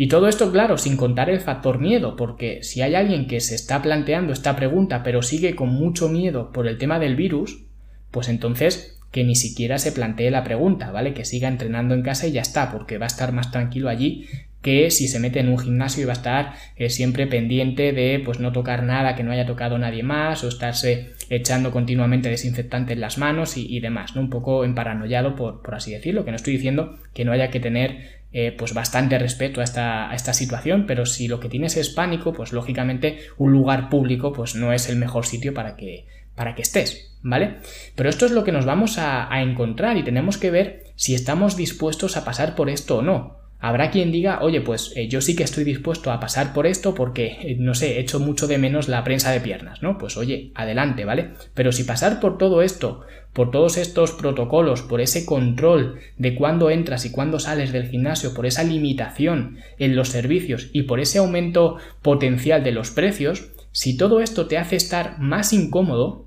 Y 0.00 0.08
todo 0.08 0.28
esto, 0.28 0.50
claro, 0.50 0.78
sin 0.78 0.96
contar 0.96 1.28
el 1.28 1.40
factor 1.40 1.78
miedo, 1.78 2.16
porque 2.16 2.62
si 2.62 2.80
hay 2.80 2.94
alguien 2.94 3.26
que 3.26 3.38
se 3.40 3.54
está 3.54 3.82
planteando 3.82 4.32
esta 4.32 4.56
pregunta 4.56 5.02
pero 5.02 5.20
sigue 5.20 5.54
con 5.54 5.68
mucho 5.68 6.08
miedo 6.08 6.52
por 6.52 6.66
el 6.66 6.78
tema 6.78 6.98
del 6.98 7.16
virus, 7.16 7.66
pues 8.10 8.30
entonces 8.30 8.98
que 9.12 9.24
ni 9.24 9.36
siquiera 9.36 9.76
se 9.76 9.92
plantee 9.92 10.30
la 10.30 10.42
pregunta, 10.42 10.90
¿vale? 10.90 11.12
Que 11.12 11.26
siga 11.26 11.48
entrenando 11.48 11.92
en 11.92 12.00
casa 12.00 12.26
y 12.26 12.32
ya 12.32 12.40
está, 12.40 12.72
porque 12.72 12.96
va 12.96 13.04
a 13.04 13.08
estar 13.08 13.32
más 13.32 13.50
tranquilo 13.50 13.90
allí 13.90 14.26
que 14.62 14.90
si 14.90 15.06
se 15.06 15.18
mete 15.18 15.40
en 15.40 15.50
un 15.50 15.58
gimnasio 15.58 16.02
y 16.02 16.06
va 16.06 16.12
a 16.12 16.16
estar 16.16 16.54
eh, 16.76 16.88
siempre 16.88 17.26
pendiente 17.26 17.92
de 17.92 18.22
pues 18.24 18.40
no 18.40 18.52
tocar 18.52 18.82
nada 18.84 19.16
que 19.16 19.22
no 19.22 19.32
haya 19.32 19.46
tocado 19.46 19.76
nadie 19.76 20.02
más 20.02 20.44
o 20.44 20.48
estarse 20.48 21.12
echando 21.28 21.72
continuamente 21.72 22.30
desinfectante 22.30 22.94
en 22.94 23.00
las 23.00 23.18
manos 23.18 23.58
y, 23.58 23.80
demás, 23.80 24.16
¿no? 24.16 24.22
Un 24.22 24.30
poco 24.30 24.64
emparanoiado 24.64 25.36
por, 25.36 25.60
por, 25.60 25.74
así 25.74 25.92
decirlo, 25.92 26.24
que 26.24 26.30
no 26.30 26.36
estoy 26.36 26.54
diciendo 26.54 26.98
que 27.12 27.26
no 27.26 27.32
haya 27.32 27.50
que 27.50 27.60
tener 27.60 28.19
eh, 28.32 28.54
pues 28.56 28.74
bastante 28.74 29.18
respeto 29.18 29.60
a 29.60 29.64
esta, 29.64 30.10
a 30.10 30.14
esta 30.14 30.32
situación, 30.32 30.86
pero 30.86 31.04
si 31.04 31.26
lo 31.26 31.40
que 31.40 31.48
tienes 31.48 31.76
es 31.76 31.90
pánico, 31.90 32.32
pues 32.32 32.52
lógicamente 32.52 33.18
un 33.38 33.52
lugar 33.52 33.88
público 33.88 34.32
pues 34.32 34.54
no 34.54 34.72
es 34.72 34.88
el 34.88 34.96
mejor 34.96 35.26
sitio 35.26 35.52
para 35.52 35.76
que, 35.76 36.06
para 36.36 36.54
que 36.54 36.62
estés, 36.62 37.18
¿vale? 37.22 37.56
Pero 37.94 38.08
esto 38.08 38.26
es 38.26 38.32
lo 38.32 38.44
que 38.44 38.52
nos 38.52 38.64
vamos 38.64 38.98
a, 38.98 39.28
encontrar 39.42 39.96
y 39.96 40.04
tenemos 40.04 40.38
que 40.38 40.50
ver 40.50 40.84
si 40.96 41.14
estamos 41.14 41.56
dispuestos 41.56 42.16
a 42.16 42.24
pasar 42.24 42.54
por 42.54 42.70
esto 42.70 42.98
o 42.98 43.02
no. 43.02 43.38
Habrá 43.58 43.90
quien 43.90 44.10
diga, 44.10 44.40
oye, 44.40 44.62
pues 44.62 44.92
eh, 44.96 45.06
yo 45.06 45.20
sí 45.20 45.36
que 45.36 45.42
estoy 45.42 45.64
dispuesto 45.64 46.10
a 46.10 46.18
pasar 46.18 46.54
por 46.54 46.66
esto 46.66 46.94
porque, 46.94 47.26
eh, 47.42 47.56
no 47.58 47.74
sé, 47.74 48.00
echo 48.00 48.18
mucho 48.18 48.46
de 48.46 48.56
menos 48.56 48.88
la 48.88 49.04
prensa 49.04 49.32
de 49.32 49.40
piernas, 49.40 49.82
¿no? 49.82 49.98
Pues 49.98 50.16
oye, 50.16 50.50
adelante, 50.54 51.04
¿vale? 51.04 51.32
Pero 51.52 51.72
si 51.72 51.84
pasar 51.84 52.20
por 52.20 52.38
todo 52.38 52.62
esto, 52.62 53.02
por 53.32 53.50
todos 53.50 53.76
estos 53.76 54.12
protocolos, 54.12 54.82
por 54.82 55.00
ese 55.00 55.24
control 55.24 56.00
de 56.18 56.34
cuándo 56.34 56.70
entras 56.70 57.04
y 57.04 57.10
cuándo 57.10 57.38
sales 57.38 57.72
del 57.72 57.88
gimnasio, 57.88 58.34
por 58.34 58.46
esa 58.46 58.64
limitación 58.64 59.58
en 59.78 59.94
los 59.94 60.08
servicios 60.08 60.68
y 60.72 60.82
por 60.82 61.00
ese 61.00 61.18
aumento 61.18 61.76
potencial 62.02 62.64
de 62.64 62.72
los 62.72 62.90
precios, 62.90 63.50
si 63.72 63.96
todo 63.96 64.20
esto 64.20 64.46
te 64.46 64.58
hace 64.58 64.76
estar 64.76 65.18
más 65.20 65.52
incómodo, 65.52 66.26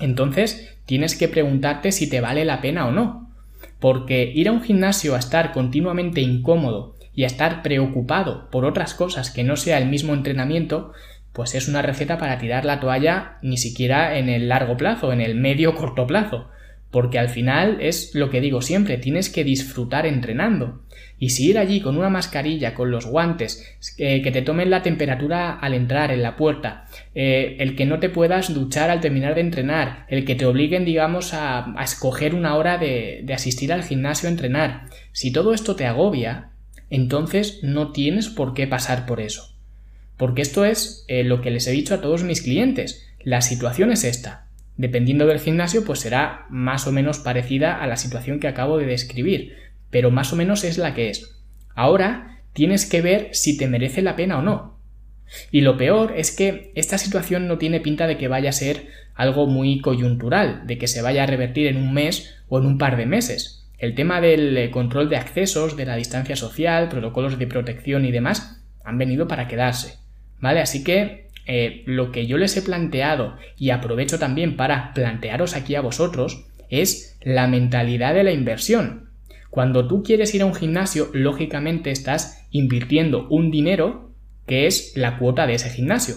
entonces 0.00 0.76
tienes 0.86 1.16
que 1.16 1.28
preguntarte 1.28 1.90
si 1.90 2.08
te 2.08 2.20
vale 2.20 2.44
la 2.44 2.60
pena 2.60 2.86
o 2.86 2.92
no, 2.92 3.30
porque 3.80 4.30
ir 4.32 4.48
a 4.48 4.52
un 4.52 4.62
gimnasio 4.62 5.16
a 5.16 5.18
estar 5.18 5.52
continuamente 5.52 6.20
incómodo 6.20 6.94
y 7.14 7.24
a 7.24 7.26
estar 7.26 7.62
preocupado 7.62 8.48
por 8.50 8.64
otras 8.64 8.94
cosas 8.94 9.30
que 9.30 9.42
no 9.42 9.56
sea 9.56 9.78
el 9.78 9.88
mismo 9.88 10.14
entrenamiento, 10.14 10.92
pues 11.38 11.54
es 11.54 11.68
una 11.68 11.82
receta 11.82 12.18
para 12.18 12.36
tirar 12.38 12.64
la 12.64 12.80
toalla 12.80 13.38
ni 13.42 13.58
siquiera 13.58 14.18
en 14.18 14.28
el 14.28 14.48
largo 14.48 14.76
plazo, 14.76 15.12
en 15.12 15.20
el 15.20 15.36
medio 15.36 15.76
corto 15.76 16.04
plazo. 16.04 16.48
porque 16.90 17.20
al 17.20 17.28
final 17.28 17.76
es 17.80 18.12
lo 18.14 18.28
que 18.28 18.40
digo 18.40 18.60
siempre, 18.60 18.98
tienes 18.98 19.30
que 19.30 19.44
disfrutar 19.44 20.04
entrenando. 20.04 20.82
Y 21.16 21.30
si 21.30 21.50
ir 21.50 21.58
allí 21.58 21.80
con 21.80 21.96
una 21.96 22.08
mascarilla, 22.08 22.74
con 22.74 22.90
los 22.90 23.06
guantes, 23.06 23.78
eh, 23.98 24.20
que 24.20 24.32
te 24.32 24.42
tomen 24.42 24.68
la 24.68 24.82
temperatura 24.82 25.52
al 25.52 25.74
entrar 25.74 26.10
en 26.10 26.22
la 26.22 26.34
puerta, 26.34 26.86
eh, 27.14 27.54
el 27.60 27.76
que 27.76 27.86
no 27.86 28.00
te 28.00 28.08
puedas 28.08 28.52
duchar 28.52 28.90
al 28.90 29.00
terminar 29.00 29.36
de 29.36 29.42
entrenar, 29.42 30.06
el 30.08 30.24
que 30.24 30.34
te 30.34 30.46
obliguen, 30.46 30.84
digamos, 30.84 31.34
a, 31.34 31.72
escoger 31.80 32.34
una 32.34 32.56
hora 32.56 32.78
de, 32.78 33.24
asistir 33.32 33.72
al 33.72 33.84
gimnasio 33.84 34.28
a 34.28 34.32
entrenar, 34.32 34.86
si 35.12 35.30
todo 35.30 35.54
esto 35.54 35.76
te 35.76 35.86
agobia, 35.86 36.50
entonces 36.90 37.60
no 37.62 37.92
tienes 37.92 38.28
por 38.28 38.54
qué 38.54 38.66
pasar 38.66 39.06
por 39.06 39.20
eso. 39.20 39.47
Porque 40.18 40.42
esto 40.42 40.66
es 40.66 41.04
eh, 41.08 41.24
lo 41.24 41.40
que 41.40 41.50
les 41.50 41.66
he 41.66 41.70
dicho 41.70 41.94
a 41.94 42.00
todos 42.02 42.24
mis 42.24 42.42
clientes. 42.42 43.08
La 43.22 43.40
situación 43.40 43.90
es 43.92 44.04
esta. 44.04 44.48
Dependiendo 44.76 45.26
del 45.26 45.40
gimnasio, 45.40 45.84
pues 45.84 46.00
será 46.00 46.46
más 46.50 46.86
o 46.86 46.92
menos 46.92 47.18
parecida 47.18 47.80
a 47.80 47.86
la 47.86 47.96
situación 47.96 48.38
que 48.40 48.48
acabo 48.48 48.78
de 48.78 48.86
describir, 48.86 49.54
pero 49.90 50.10
más 50.10 50.32
o 50.32 50.36
menos 50.36 50.64
es 50.64 50.76
la 50.76 50.94
que 50.94 51.10
es. 51.10 51.36
Ahora 51.74 52.42
tienes 52.52 52.86
que 52.86 53.00
ver 53.00 53.30
si 53.32 53.56
te 53.56 53.68
merece 53.68 54.02
la 54.02 54.16
pena 54.16 54.38
o 54.38 54.42
no. 54.42 54.78
Y 55.50 55.60
lo 55.60 55.76
peor 55.76 56.14
es 56.16 56.34
que 56.34 56.72
esta 56.74 56.98
situación 56.98 57.48
no 57.48 57.58
tiene 57.58 57.80
pinta 57.80 58.06
de 58.06 58.18
que 58.18 58.28
vaya 58.28 58.50
a 58.50 58.52
ser 58.52 58.88
algo 59.14 59.46
muy 59.46 59.80
coyuntural, 59.80 60.66
de 60.66 60.78
que 60.78 60.86
se 60.86 61.02
vaya 61.02 61.24
a 61.24 61.26
revertir 61.26 61.66
en 61.66 61.76
un 61.76 61.92
mes 61.92 62.36
o 62.48 62.58
en 62.58 62.66
un 62.66 62.78
par 62.78 62.96
de 62.96 63.06
meses. 63.06 63.68
El 63.78 63.94
tema 63.94 64.20
del 64.20 64.56
eh, 64.56 64.70
control 64.70 65.08
de 65.08 65.16
accesos, 65.16 65.76
de 65.76 65.86
la 65.86 65.96
distancia 65.96 66.34
social, 66.34 66.88
protocolos 66.88 67.38
de 67.38 67.46
protección 67.46 68.04
y 68.04 68.10
demás 68.10 68.64
han 68.84 68.98
venido 68.98 69.28
para 69.28 69.46
quedarse. 69.48 69.98
¿Vale? 70.40 70.60
Así 70.60 70.84
que 70.84 71.28
eh, 71.46 71.82
lo 71.86 72.12
que 72.12 72.26
yo 72.26 72.36
les 72.36 72.56
he 72.56 72.62
planteado 72.62 73.36
y 73.56 73.70
aprovecho 73.70 74.18
también 74.18 74.56
para 74.56 74.92
plantearos 74.94 75.56
aquí 75.56 75.74
a 75.74 75.80
vosotros 75.80 76.46
es 76.68 77.18
la 77.22 77.46
mentalidad 77.46 78.14
de 78.14 78.24
la 78.24 78.32
inversión. 78.32 79.08
Cuando 79.50 79.88
tú 79.88 80.02
quieres 80.02 80.34
ir 80.34 80.42
a 80.42 80.46
un 80.46 80.54
gimnasio, 80.54 81.08
lógicamente 81.12 81.90
estás 81.90 82.46
invirtiendo 82.50 83.26
un 83.28 83.50
dinero 83.50 84.12
que 84.46 84.66
es 84.66 84.92
la 84.94 85.18
cuota 85.18 85.46
de 85.46 85.54
ese 85.54 85.70
gimnasio. 85.70 86.16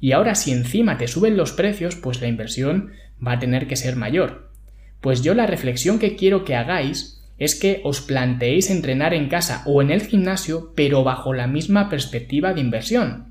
Y 0.00 0.12
ahora 0.12 0.34
si 0.34 0.52
encima 0.52 0.98
te 0.98 1.08
suben 1.08 1.36
los 1.36 1.52
precios, 1.52 1.96
pues 1.96 2.20
la 2.20 2.28
inversión 2.28 2.92
va 3.26 3.32
a 3.32 3.38
tener 3.38 3.66
que 3.66 3.76
ser 3.76 3.96
mayor. 3.96 4.50
Pues 5.00 5.22
yo 5.22 5.34
la 5.34 5.46
reflexión 5.46 5.98
que 5.98 6.16
quiero 6.16 6.44
que 6.44 6.54
hagáis 6.54 7.22
es 7.38 7.54
que 7.54 7.80
os 7.84 8.00
planteéis 8.00 8.70
entrenar 8.70 9.14
en 9.14 9.28
casa 9.28 9.62
o 9.64 9.80
en 9.80 9.90
el 9.90 10.02
gimnasio, 10.02 10.72
pero 10.74 11.04
bajo 11.04 11.32
la 11.32 11.46
misma 11.46 11.88
perspectiva 11.88 12.52
de 12.52 12.60
inversión. 12.60 13.27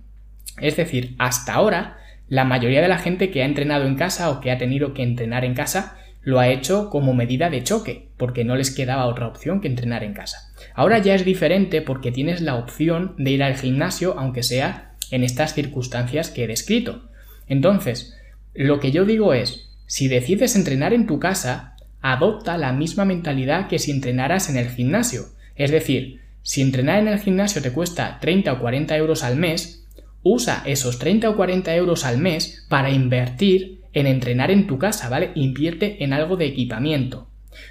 Es 0.60 0.76
decir, 0.76 1.16
hasta 1.18 1.54
ahora, 1.54 1.98
la 2.30 2.44
mayoría 2.44 2.82
de 2.82 2.88
la 2.88 2.98
gente 2.98 3.32
que 3.32 3.42
ha 3.42 3.46
entrenado 3.46 3.86
en 3.86 3.96
casa 3.96 4.30
o 4.30 4.42
que 4.42 4.52
ha 4.52 4.58
tenido 4.58 4.94
que 4.94 5.04
entrenar 5.04 5.46
en 5.46 5.54
casa 5.54 5.98
lo 6.22 6.40
ha 6.40 6.50
hecho 6.50 6.90
como 6.90 7.14
medida 7.14 7.50
de 7.50 7.64
choque, 7.64 8.10
porque 8.18 8.44
no 8.44 8.58
les 8.58 8.72
quedaba 8.72 9.06
otra 9.06 9.28
opción 9.28 9.62
que 9.62 9.70
entrenar 9.70 10.04
en 10.04 10.14
casa. 10.14 10.52
Ahora 10.74 10.98
ya 11.00 11.16
es 11.16 11.24
diferente 11.24 11.82
porque 11.82 12.12
tienes 12.12 12.42
la 12.42 12.56
opción 12.56 13.16
de 13.18 13.32
ir 13.32 13.44
al 13.44 13.56
gimnasio, 13.56 14.16
aunque 14.20 14.44
sea 14.44 14.92
en 15.10 15.24
estas 15.24 15.54
circunstancias 15.54 16.30
que 16.30 16.44
he 16.44 16.48
descrito. 16.48 17.08
Entonces, 17.48 18.18
lo 18.54 18.82
que 18.82 18.92
yo 18.92 19.06
digo 19.06 19.34
es, 19.34 19.70
si 19.86 20.10
decides 20.10 20.58
entrenar 20.58 20.94
en 20.94 21.08
tu 21.08 21.18
casa, 21.18 21.78
adopta 22.02 22.58
la 22.58 22.74
misma 22.74 23.06
mentalidad 23.06 23.68
que 23.68 23.80
si 23.80 23.92
entrenaras 23.92 24.50
en 24.50 24.58
el 24.58 24.70
gimnasio. 24.70 25.28
Es 25.56 25.72
decir, 25.72 26.22
si 26.42 26.62
entrenar 26.62 27.00
en 27.00 27.08
el 27.08 27.20
gimnasio 27.20 27.62
te 27.62 27.72
cuesta 27.72 28.20
30 28.20 28.52
o 28.52 28.60
40 28.60 28.98
euros 28.98 29.24
al 29.24 29.38
mes, 29.38 29.87
usa 30.32 30.64
esos 30.66 31.00
30 31.00 31.30
o 31.30 31.36
40 31.36 31.76
euros 31.76 32.06
al 32.06 32.18
mes 32.18 32.66
para 32.70 32.92
invertir 32.92 33.82
en 33.94 34.08
entrenar 34.08 34.52
en 34.52 34.68
tu 34.68 34.78
casa, 34.78 35.10
¿vale? 35.10 35.32
Invierte 35.36 36.04
en 36.04 36.14
algo 36.14 36.38
de 36.38 36.46
equipamiento. 36.46 37.28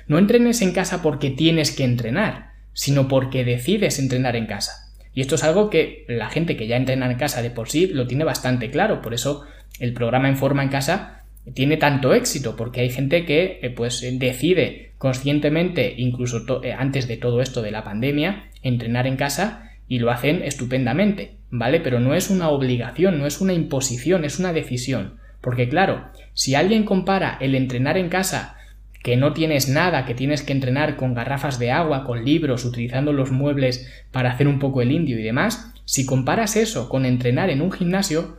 No 0.08 0.18
entrenes 0.18 0.62
en 0.62 0.72
casa 0.72 1.02
porque 1.02 1.30
tienes 1.30 1.70
que 1.70 1.84
entrenar, 1.84 2.52
sino 2.72 3.08
porque 3.08 3.44
decides 3.44 3.98
entrenar 3.98 4.36
en 4.36 4.46
casa. 4.46 4.92
Y 5.14 5.20
esto 5.20 5.36
es 5.36 5.44
algo 5.44 5.70
que 5.70 6.04
la 6.08 6.28
gente 6.28 6.56
que 6.56 6.66
ya 6.66 6.76
entrena 6.76 7.10
en 7.10 7.16
casa 7.16 7.42
de 7.42 7.50
por 7.50 7.68
sí 7.68 7.86
lo 7.86 8.06
tiene 8.06 8.24
bastante 8.24 8.70
claro, 8.70 9.00
por 9.00 9.14
eso 9.14 9.44
el 9.80 9.92
programa 9.92 10.28
en 10.28 10.36
forma 10.36 10.62
en 10.62 10.68
casa 10.68 11.22
tiene 11.54 11.76
tanto 11.76 12.12
éxito, 12.12 12.56
porque 12.56 12.80
hay 12.80 12.90
gente 12.90 13.24
que 13.24 13.60
eh, 13.62 13.70
pues 13.70 14.04
decide 14.18 14.92
conscientemente, 14.98 15.94
incluso 15.96 16.62
eh, 16.62 16.72
antes 16.72 17.06
de 17.06 17.16
todo 17.16 17.40
esto 17.40 17.62
de 17.62 17.70
la 17.70 17.84
pandemia, 17.84 18.50
entrenar 18.62 19.06
en 19.06 19.16
casa 19.16 19.65
y 19.88 19.98
lo 19.98 20.10
hacen 20.10 20.42
estupendamente, 20.42 21.36
¿vale? 21.50 21.80
Pero 21.80 22.00
no 22.00 22.14
es 22.14 22.30
una 22.30 22.48
obligación, 22.48 23.18
no 23.18 23.26
es 23.26 23.40
una 23.40 23.52
imposición, 23.52 24.24
es 24.24 24.38
una 24.38 24.52
decisión. 24.52 25.14
Porque 25.40 25.68
claro, 25.68 26.08
si 26.34 26.54
alguien 26.54 26.84
compara 26.84 27.38
el 27.40 27.54
entrenar 27.54 27.96
en 27.96 28.08
casa, 28.08 28.56
que 29.02 29.16
no 29.16 29.32
tienes 29.32 29.68
nada, 29.68 30.04
que 30.04 30.14
tienes 30.14 30.42
que 30.42 30.52
entrenar 30.52 30.96
con 30.96 31.14
garrafas 31.14 31.60
de 31.60 31.70
agua, 31.70 32.04
con 32.04 32.24
libros, 32.24 32.64
utilizando 32.64 33.12
los 33.12 33.30
muebles 33.30 33.88
para 34.10 34.32
hacer 34.32 34.48
un 34.48 34.58
poco 34.58 34.82
el 34.82 34.90
indio 34.90 35.18
y 35.18 35.22
demás, 35.22 35.72
si 35.84 36.04
comparas 36.04 36.56
eso 36.56 36.88
con 36.88 37.06
entrenar 37.06 37.48
en 37.50 37.62
un 37.62 37.70
gimnasio, 37.70 38.38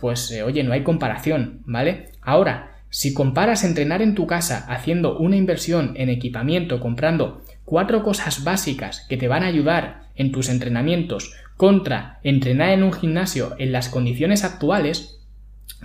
pues 0.00 0.30
eh, 0.30 0.42
oye, 0.42 0.64
no 0.64 0.72
hay 0.72 0.82
comparación, 0.82 1.60
¿vale? 1.66 2.12
Ahora, 2.22 2.78
si 2.88 3.12
comparas 3.12 3.64
entrenar 3.64 4.00
en 4.00 4.14
tu 4.14 4.26
casa 4.26 4.64
haciendo 4.68 5.18
una 5.18 5.36
inversión 5.36 5.92
en 5.96 6.08
equipamiento, 6.08 6.80
comprando 6.80 7.42
cuatro 7.68 8.02
cosas 8.02 8.44
básicas 8.44 9.06
que 9.08 9.16
te 9.16 9.28
van 9.28 9.42
a 9.42 9.46
ayudar 9.46 10.08
en 10.16 10.32
tus 10.32 10.48
entrenamientos 10.48 11.34
contra 11.56 12.18
entrenar 12.22 12.70
en 12.70 12.82
un 12.82 12.92
gimnasio 12.92 13.54
en 13.58 13.72
las 13.72 13.88
condiciones 13.88 14.44
actuales, 14.44 15.20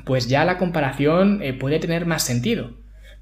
pues 0.05 0.27
ya 0.27 0.45
la 0.45 0.57
comparación 0.57 1.41
eh, 1.41 1.53
puede 1.53 1.79
tener 1.79 2.05
más 2.05 2.23
sentido. 2.23 2.71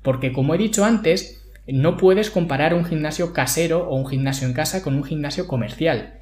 Porque 0.03 0.31
como 0.31 0.53
he 0.53 0.57
dicho 0.57 0.85
antes, 0.85 1.43
no 1.67 1.97
puedes 1.97 2.29
comparar 2.29 2.73
un 2.73 2.85
gimnasio 2.85 3.33
casero 3.33 3.89
o 3.89 3.95
un 3.95 4.07
gimnasio 4.07 4.47
en 4.47 4.53
casa 4.53 4.83
con 4.83 4.95
un 4.95 5.03
gimnasio 5.03 5.47
comercial. 5.47 6.19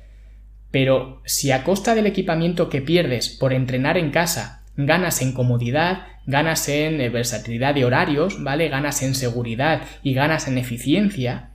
Pero 0.72 1.22
si 1.26 1.52
a 1.52 1.64
costa 1.64 1.96
del 1.96 2.06
equipamiento 2.06 2.70
que 2.70 2.82
pierdes 2.82 3.30
por 3.30 3.54
entrenar 3.54 3.98
en 3.98 4.12
casa 4.12 4.64
ganas 4.78 5.22
en 5.22 5.34
comodidad, 5.34 6.04
ganas 6.26 6.70
en 6.70 7.02
eh, 7.02 7.10
versatilidad 7.10 7.76
de 7.76 7.86
horarios, 7.86 8.42
¿vale? 8.44 8.70
Ganas 8.70 9.02
en 9.04 9.16
seguridad 9.16 9.82
y 10.04 10.14
ganas 10.14 10.48
en 10.48 10.58
eficiencia, 10.58 11.49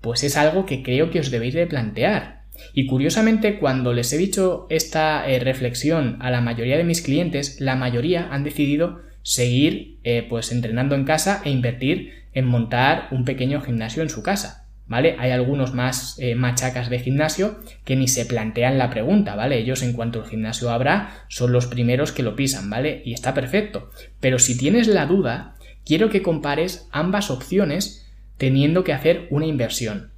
pues 0.00 0.24
es 0.24 0.36
algo 0.36 0.66
que 0.66 0.82
creo 0.82 1.10
que 1.10 1.20
os 1.20 1.30
debéis 1.30 1.54
de 1.54 1.66
plantear. 1.66 2.40
Y 2.74 2.86
curiosamente, 2.86 3.58
cuando 3.58 3.92
les 3.92 4.12
he 4.12 4.18
dicho 4.18 4.66
esta 4.70 5.28
eh, 5.28 5.38
reflexión 5.38 6.16
a 6.20 6.30
la 6.30 6.40
mayoría 6.40 6.76
de 6.76 6.84
mis 6.84 7.02
clientes, 7.02 7.60
la 7.60 7.76
mayoría 7.76 8.28
han 8.30 8.44
decidido 8.44 9.00
seguir 9.22 9.98
eh, 10.04 10.26
pues 10.28 10.52
entrenando 10.52 10.94
en 10.94 11.04
casa 11.04 11.42
e 11.44 11.50
invertir 11.50 12.12
en 12.32 12.46
montar 12.46 13.08
un 13.10 13.24
pequeño 13.24 13.60
gimnasio 13.60 14.02
en 14.02 14.10
su 14.10 14.22
casa. 14.22 14.66
¿Vale? 14.86 15.14
Hay 15.20 15.30
algunos 15.30 15.72
más 15.72 16.18
eh, 16.18 16.34
machacas 16.34 16.90
de 16.90 16.98
gimnasio 16.98 17.60
que 17.84 17.94
ni 17.94 18.08
se 18.08 18.26
plantean 18.26 18.76
la 18.76 18.90
pregunta, 18.90 19.36
¿vale? 19.36 19.56
Ellos 19.56 19.84
en 19.84 19.92
cuanto 19.92 20.20
el 20.20 20.28
gimnasio 20.28 20.70
abra 20.70 21.26
son 21.28 21.52
los 21.52 21.66
primeros 21.66 22.10
que 22.10 22.24
lo 22.24 22.34
pisan, 22.34 22.68
¿vale? 22.68 23.00
Y 23.04 23.12
está 23.12 23.32
perfecto. 23.32 23.90
Pero 24.18 24.40
si 24.40 24.58
tienes 24.58 24.88
la 24.88 25.06
duda, 25.06 25.54
quiero 25.84 26.10
que 26.10 26.22
compares 26.22 26.88
ambas 26.90 27.30
opciones 27.30 27.99
teniendo 28.40 28.84
que 28.84 28.94
hacer 28.94 29.26
una 29.28 29.44
inversión. 29.44 30.12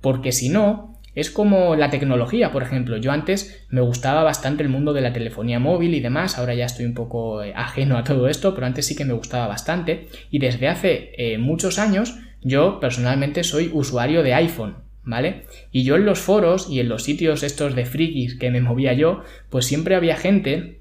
Porque 0.00 0.32
si 0.32 0.48
no, 0.48 0.98
es 1.14 1.30
como 1.30 1.76
la 1.76 1.90
tecnología, 1.90 2.50
por 2.50 2.62
ejemplo. 2.62 2.96
Yo 2.96 3.12
antes 3.12 3.66
me 3.68 3.82
gustaba 3.82 4.22
bastante 4.22 4.62
el 4.62 4.70
mundo 4.70 4.94
de 4.94 5.02
la 5.02 5.12
telefonía 5.12 5.58
móvil 5.58 5.92
y 5.92 6.00
demás, 6.00 6.38
ahora 6.38 6.54
ya 6.54 6.64
estoy 6.64 6.86
un 6.86 6.94
poco 6.94 7.42
eh, 7.42 7.52
ajeno 7.54 7.98
a 7.98 8.04
todo 8.04 8.28
esto, 8.28 8.54
pero 8.54 8.66
antes 8.66 8.86
sí 8.86 8.96
que 8.96 9.04
me 9.04 9.12
gustaba 9.12 9.46
bastante. 9.46 10.08
Y 10.30 10.38
desde 10.38 10.68
hace 10.68 11.12
eh, 11.18 11.36
muchos 11.36 11.78
años 11.78 12.18
yo 12.40 12.80
personalmente 12.80 13.44
soy 13.44 13.70
usuario 13.74 14.22
de 14.22 14.32
iPhone, 14.32 14.76
¿vale? 15.04 15.42
Y 15.70 15.84
yo 15.84 15.96
en 15.96 16.06
los 16.06 16.18
foros 16.18 16.70
y 16.70 16.80
en 16.80 16.88
los 16.88 17.02
sitios 17.02 17.42
estos 17.42 17.74
de 17.74 17.84
frikis 17.84 18.38
que 18.38 18.50
me 18.50 18.62
movía 18.62 18.94
yo, 18.94 19.22
pues 19.50 19.66
siempre 19.66 19.96
había 19.96 20.16
gente 20.16 20.80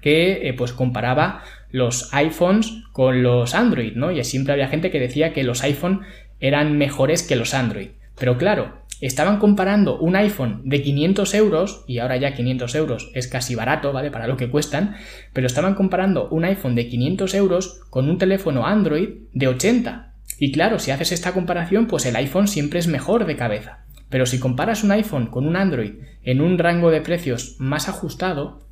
que 0.00 0.48
eh, 0.48 0.54
pues 0.54 0.72
comparaba 0.72 1.42
los 1.72 2.12
iPhones 2.14 2.84
con 2.92 3.22
los 3.22 3.54
Android, 3.54 3.94
¿no? 3.96 4.12
Y 4.12 4.22
siempre 4.22 4.52
había 4.52 4.68
gente 4.68 4.90
que 4.90 5.00
decía 5.00 5.32
que 5.32 5.42
los 5.42 5.64
iPhone 5.64 6.02
eran 6.38 6.78
mejores 6.78 7.22
que 7.22 7.36
los 7.36 7.54
Android. 7.54 7.88
Pero 8.18 8.36
claro, 8.38 8.82
estaban 9.00 9.38
comparando 9.38 9.98
un 9.98 10.14
iPhone 10.14 10.62
de 10.64 10.82
500 10.82 11.34
euros, 11.34 11.84
y 11.88 11.98
ahora 11.98 12.18
ya 12.18 12.34
500 12.34 12.74
euros 12.76 13.10
es 13.14 13.26
casi 13.26 13.54
barato, 13.54 13.92
¿vale? 13.92 14.10
Para 14.10 14.28
lo 14.28 14.36
que 14.36 14.50
cuestan, 14.50 14.94
pero 15.32 15.46
estaban 15.46 15.74
comparando 15.74 16.28
un 16.28 16.44
iPhone 16.44 16.76
de 16.76 16.88
500 16.88 17.34
euros 17.34 17.80
con 17.90 18.08
un 18.08 18.18
teléfono 18.18 18.66
Android 18.66 19.08
de 19.32 19.48
80. 19.48 20.14
Y 20.38 20.52
claro, 20.52 20.78
si 20.78 20.90
haces 20.90 21.12
esta 21.12 21.32
comparación, 21.32 21.86
pues 21.86 22.06
el 22.06 22.16
iPhone 22.16 22.48
siempre 22.48 22.78
es 22.78 22.86
mejor 22.86 23.26
de 23.26 23.36
cabeza. 23.36 23.84
Pero 24.08 24.26
si 24.26 24.38
comparas 24.38 24.84
un 24.84 24.92
iPhone 24.92 25.28
con 25.28 25.46
un 25.46 25.56
Android 25.56 25.94
en 26.22 26.40
un 26.40 26.58
rango 26.58 26.90
de 26.90 27.00
precios 27.00 27.56
más 27.58 27.88
ajustado, 27.88 28.66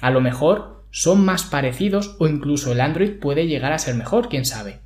a 0.00 0.10
lo 0.10 0.20
mejor 0.20 0.73
son 0.94 1.24
más 1.24 1.42
parecidos 1.42 2.14
o 2.20 2.28
incluso 2.28 2.70
el 2.70 2.80
Android 2.80 3.18
puede 3.18 3.48
llegar 3.48 3.72
a 3.72 3.80
ser 3.80 3.96
mejor, 3.96 4.28
quién 4.28 4.44
sabe. 4.44 4.78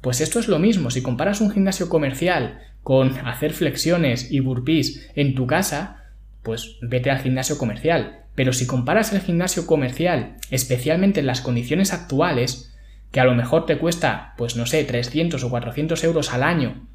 Pues 0.00 0.22
esto 0.22 0.38
es 0.38 0.48
lo 0.48 0.58
mismo, 0.58 0.90
si 0.90 1.02
comparas 1.02 1.42
un 1.42 1.50
gimnasio 1.50 1.90
comercial 1.90 2.60
con 2.82 3.18
hacer 3.26 3.52
flexiones 3.52 4.32
y 4.32 4.40
burpees 4.40 5.10
en 5.14 5.34
tu 5.34 5.46
casa, 5.46 6.06
pues 6.42 6.78
vete 6.80 7.10
al 7.10 7.18
gimnasio 7.18 7.58
comercial. 7.58 8.22
Pero 8.34 8.54
si 8.54 8.66
comparas 8.66 9.12
el 9.12 9.20
gimnasio 9.20 9.66
comercial, 9.66 10.36
especialmente 10.50 11.20
en 11.20 11.26
las 11.26 11.42
condiciones 11.42 11.92
actuales, 11.92 12.74
que 13.10 13.20
a 13.20 13.24
lo 13.24 13.34
mejor 13.34 13.66
te 13.66 13.76
cuesta, 13.76 14.32
pues 14.38 14.56
no 14.56 14.64
sé, 14.64 14.82
300 14.84 15.44
o 15.44 15.50
400 15.50 16.02
euros 16.04 16.32
al 16.32 16.44
año, 16.44 16.88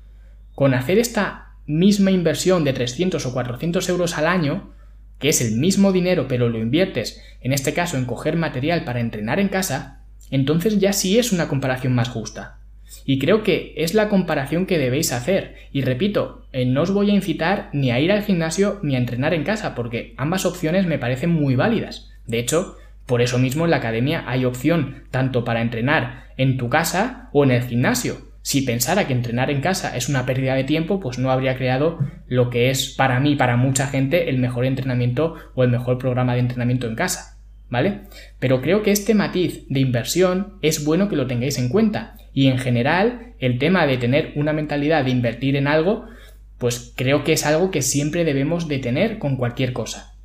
con 0.55 0.73
hacer 0.73 0.97
esta 0.97 1.53
misma 1.67 2.09
inversión 2.09 2.63
de 2.63 2.73
300 2.73 3.23
o 3.23 3.33
400 3.33 3.87
euros 3.89 4.17
al 4.17 4.25
año, 4.25 4.73
que 5.19 5.29
es 5.29 5.41
el 5.41 5.57
mismo 5.57 5.91
dinero 5.91 6.27
pero 6.27 6.49
lo 6.49 6.59
inviertes, 6.59 7.21
en 7.41 7.53
este 7.53 7.73
caso 7.73 7.97
en 7.97 8.05
coger 8.05 8.35
material 8.35 8.83
para 8.83 8.99
entrenar 8.99 9.39
en 9.39 9.49
casa, 9.49 10.01
entonces 10.31 10.79
ya 10.79 10.93
sí 10.93 11.17
es 11.17 11.31
una 11.31 11.47
comparación 11.47 11.93
más 11.93 12.09
justa. 12.09 12.57
Y 13.05 13.19
creo 13.19 13.43
que 13.43 13.73
es 13.77 13.93
la 13.93 14.09
comparación 14.09 14.65
que 14.65 14.77
debéis 14.77 15.13
hacer. 15.13 15.55
Y 15.71 15.81
repito, 15.81 16.45
eh, 16.51 16.65
no 16.65 16.81
os 16.81 16.91
voy 16.91 17.09
a 17.09 17.13
incitar 17.13 17.69
ni 17.73 17.91
a 17.91 17.99
ir 17.99 18.11
al 18.11 18.23
gimnasio 18.23 18.79
ni 18.83 18.95
a 18.95 18.97
entrenar 18.97 19.33
en 19.33 19.43
casa, 19.43 19.75
porque 19.75 20.13
ambas 20.17 20.45
opciones 20.45 20.85
me 20.85 20.99
parecen 20.99 21.29
muy 21.29 21.55
válidas. 21.55 22.11
De 22.25 22.39
hecho, 22.39 22.77
por 23.05 23.21
eso 23.21 23.39
mismo 23.39 23.63
en 23.63 23.71
la 23.71 23.77
academia 23.77 24.25
hay 24.27 24.43
opción 24.43 25.03
tanto 25.11 25.45
para 25.45 25.61
entrenar 25.61 26.25
en 26.35 26.57
tu 26.57 26.69
casa 26.69 27.29
o 27.31 27.45
en 27.45 27.51
el 27.51 27.63
gimnasio. 27.63 28.26
Si 28.47 28.61
pensara 28.61 29.07
que 29.07 29.11
entrenar 29.11 29.51
en 29.51 29.59
casa 29.59 29.97
es 29.97 30.07
una 30.07 30.25
pérdida 30.25 30.55
de 30.55 30.63
tiempo, 30.63 31.01
pues 31.01 31.19
no 31.19 31.31
habría 31.31 31.57
creado 31.57 31.99
lo 32.29 32.49
que 32.49 32.69
es 32.69 32.87
para 32.95 33.19
mí, 33.19 33.35
para 33.35 33.57
mucha 33.57 33.87
gente, 33.87 34.29
el 34.29 34.37
mejor 34.37 34.63
entrenamiento 34.63 35.35
o 35.53 35.65
el 35.65 35.69
mejor 35.69 35.97
programa 35.97 36.33
de 36.33 36.39
entrenamiento 36.39 36.87
en 36.87 36.95
casa. 36.95 37.39
¿Vale? 37.69 38.03
Pero 38.39 38.61
creo 38.61 38.83
que 38.83 38.91
este 38.91 39.15
matiz 39.15 39.65
de 39.67 39.81
inversión 39.81 40.59
es 40.61 40.85
bueno 40.85 41.09
que 41.09 41.17
lo 41.17 41.27
tengáis 41.27 41.57
en 41.57 41.67
cuenta. 41.67 42.15
Y 42.31 42.47
en 42.47 42.57
general, 42.57 43.33
el 43.39 43.59
tema 43.59 43.85
de 43.85 43.97
tener 43.97 44.31
una 44.37 44.53
mentalidad 44.53 45.03
de 45.03 45.11
invertir 45.11 45.57
en 45.57 45.67
algo, 45.67 46.05
pues 46.57 46.93
creo 46.95 47.25
que 47.25 47.33
es 47.33 47.45
algo 47.45 47.69
que 47.69 47.81
siempre 47.81 48.23
debemos 48.23 48.69
de 48.69 48.79
tener 48.79 49.19
con 49.19 49.35
cualquier 49.35 49.73
cosa. 49.73 50.15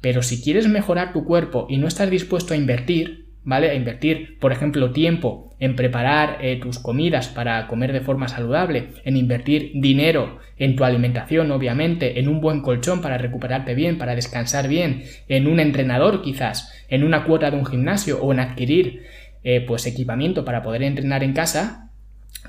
Pero 0.00 0.22
si 0.22 0.40
quieres 0.40 0.68
mejorar 0.68 1.12
tu 1.12 1.24
cuerpo 1.24 1.66
y 1.68 1.78
no 1.78 1.88
estás 1.88 2.08
dispuesto 2.08 2.54
a 2.54 2.56
invertir, 2.56 3.23
¿vale? 3.44 3.70
A 3.70 3.74
invertir, 3.74 4.38
por 4.38 4.52
ejemplo, 4.52 4.90
tiempo 4.90 5.54
en 5.60 5.76
preparar 5.76 6.38
eh, 6.40 6.58
tus 6.60 6.78
comidas 6.78 7.28
para 7.28 7.66
comer 7.66 7.92
de 7.92 8.00
forma 8.00 8.28
saludable, 8.28 8.88
en 9.04 9.16
invertir 9.16 9.72
dinero 9.74 10.38
en 10.58 10.76
tu 10.76 10.84
alimentación, 10.84 11.50
obviamente, 11.50 12.18
en 12.18 12.28
un 12.28 12.40
buen 12.40 12.60
colchón 12.60 13.00
para 13.00 13.18
recuperarte 13.18 13.74
bien, 13.74 13.98
para 13.98 14.14
descansar 14.14 14.68
bien, 14.68 15.04
en 15.28 15.46
un 15.46 15.60
entrenador 15.60 16.22
quizás, 16.22 16.72
en 16.88 17.04
una 17.04 17.24
cuota 17.24 17.50
de 17.50 17.56
un 17.56 17.66
gimnasio 17.66 18.22
o 18.22 18.32
en 18.32 18.40
adquirir 18.40 19.02
eh, 19.42 19.64
pues 19.66 19.86
equipamiento 19.86 20.44
para 20.44 20.62
poder 20.62 20.82
entrenar 20.82 21.22
en 21.22 21.32
casa, 21.32 21.90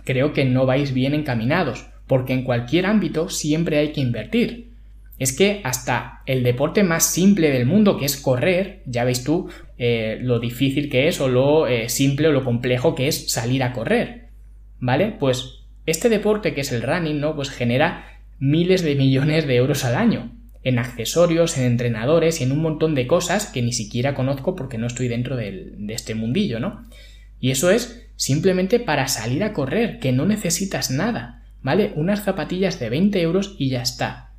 creo 0.04 0.34
que 0.34 0.46
no 0.46 0.66
vais 0.66 0.94
bien 0.94 1.14
encaminados, 1.14 1.88
porque 2.08 2.34
en 2.34 2.44
cualquier 2.44 2.86
ámbito 2.86 3.30
siempre 3.30 3.78
hay 3.78 3.92
que 3.92 4.02
invertir. 4.02 4.75
Es 5.18 5.32
que 5.32 5.62
hasta 5.64 6.22
el 6.26 6.44
deporte 6.44 6.84
más 6.84 7.06
simple 7.06 7.50
del 7.52 7.66
mundo, 7.66 7.98
que 7.98 8.06
es 8.06 8.18
correr, 8.18 8.82
ya 8.86 9.06
veis 9.06 9.24
tú 9.24 9.50
eh, 9.78 10.20
lo 10.22 10.40
difícil 10.40 10.90
que 10.90 11.08
es 11.08 11.22
o 11.22 11.30
lo 11.30 11.68
eh, 11.68 11.90
simple 11.90 12.28
o 12.28 12.32
lo 12.32 12.44
complejo 12.44 12.96
que 12.96 13.08
es 13.08 13.32
salir 13.32 13.64
a 13.64 13.74
correr. 13.74 14.30
¿Vale? 14.80 15.16
Pues 15.18 15.62
este 15.86 16.10
deporte 16.10 16.54
que 16.54 16.62
es 16.62 16.72
el 16.72 16.82
running, 16.82 17.20
¿no? 17.20 17.36
Pues 17.36 17.50
genera 17.50 18.20
miles 18.40 18.84
de 18.84 18.96
millones 18.96 19.48
de 19.48 19.56
euros 19.56 19.86
al 19.86 19.96
año 19.96 20.32
en 20.64 20.80
accesorios, 20.80 21.58
en 21.58 21.64
entrenadores 21.66 22.42
y 22.42 22.44
en 22.44 22.52
un 22.52 22.62
montón 22.62 22.96
de 22.96 23.08
cosas 23.08 23.46
que 23.46 23.62
ni 23.62 23.72
siquiera 23.72 24.16
conozco 24.16 24.56
porque 24.56 24.80
no 24.80 24.88
estoy 24.88 25.08
dentro 25.08 25.36
de 25.36 25.76
este 25.90 26.16
mundillo, 26.16 26.60
¿no? 26.60 26.84
Y 27.40 27.52
eso 27.52 27.70
es 27.70 28.08
simplemente 28.16 28.80
para 28.80 29.08
salir 29.08 29.44
a 29.44 29.54
correr, 29.54 30.00
que 30.00 30.12
no 30.12 30.26
necesitas 30.26 30.90
nada, 30.90 31.44
¿vale? 31.62 31.94
Unas 31.96 32.24
zapatillas 32.24 32.80
de 32.80 32.90
20 32.90 33.22
euros 33.22 33.56
y 33.60 33.70
ya 33.70 33.84
está. 33.84 34.32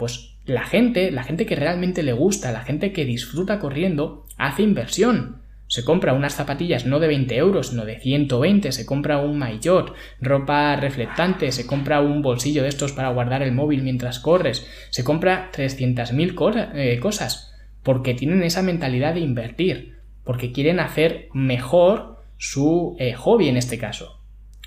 Pues 0.00 0.38
la 0.46 0.64
gente, 0.64 1.10
la 1.10 1.24
gente 1.24 1.44
que 1.44 1.56
realmente 1.56 2.02
le 2.02 2.14
gusta, 2.14 2.52
la 2.52 2.62
gente 2.62 2.90
que 2.90 3.04
disfruta 3.04 3.58
corriendo, 3.58 4.24
hace 4.38 4.62
inversión 4.62 5.42
se 5.66 5.84
compra 5.84 6.14
unas 6.14 6.34
zapatillas 6.34 6.86
no 6.86 7.00
de 7.00 7.08
20 7.08 7.36
euros, 7.36 7.68
sino 7.68 7.84
de 7.84 8.00
120, 8.00 8.72
se 8.72 8.86
compra 8.86 9.18
un 9.18 9.36
maillot, 9.36 9.94
ropa 10.22 10.74
reflectante, 10.76 11.52
se 11.52 11.66
compra 11.66 12.00
un 12.00 12.22
bolsillo 12.22 12.62
de 12.62 12.70
estos 12.70 12.92
para 12.92 13.10
guardar 13.10 13.42
el 13.42 13.52
móvil 13.52 13.82
mientras 13.82 14.20
corres, 14.20 14.66
se 14.88 15.04
compra 15.04 15.50
300.000 15.52 16.70
eh, 16.74 16.98
cosas, 16.98 17.52
porque 17.82 18.14
tienen 18.14 18.42
esa 18.42 18.62
mentalidad 18.62 19.12
de 19.12 19.20
invertir, 19.20 19.98
porque 20.24 20.50
quieren 20.50 20.80
hacer 20.80 21.28
mejor 21.34 22.22
su 22.38 22.96
eh, 22.98 23.12
hobby 23.12 23.48
en 23.48 23.58
este 23.58 23.76
caso. 23.76 24.22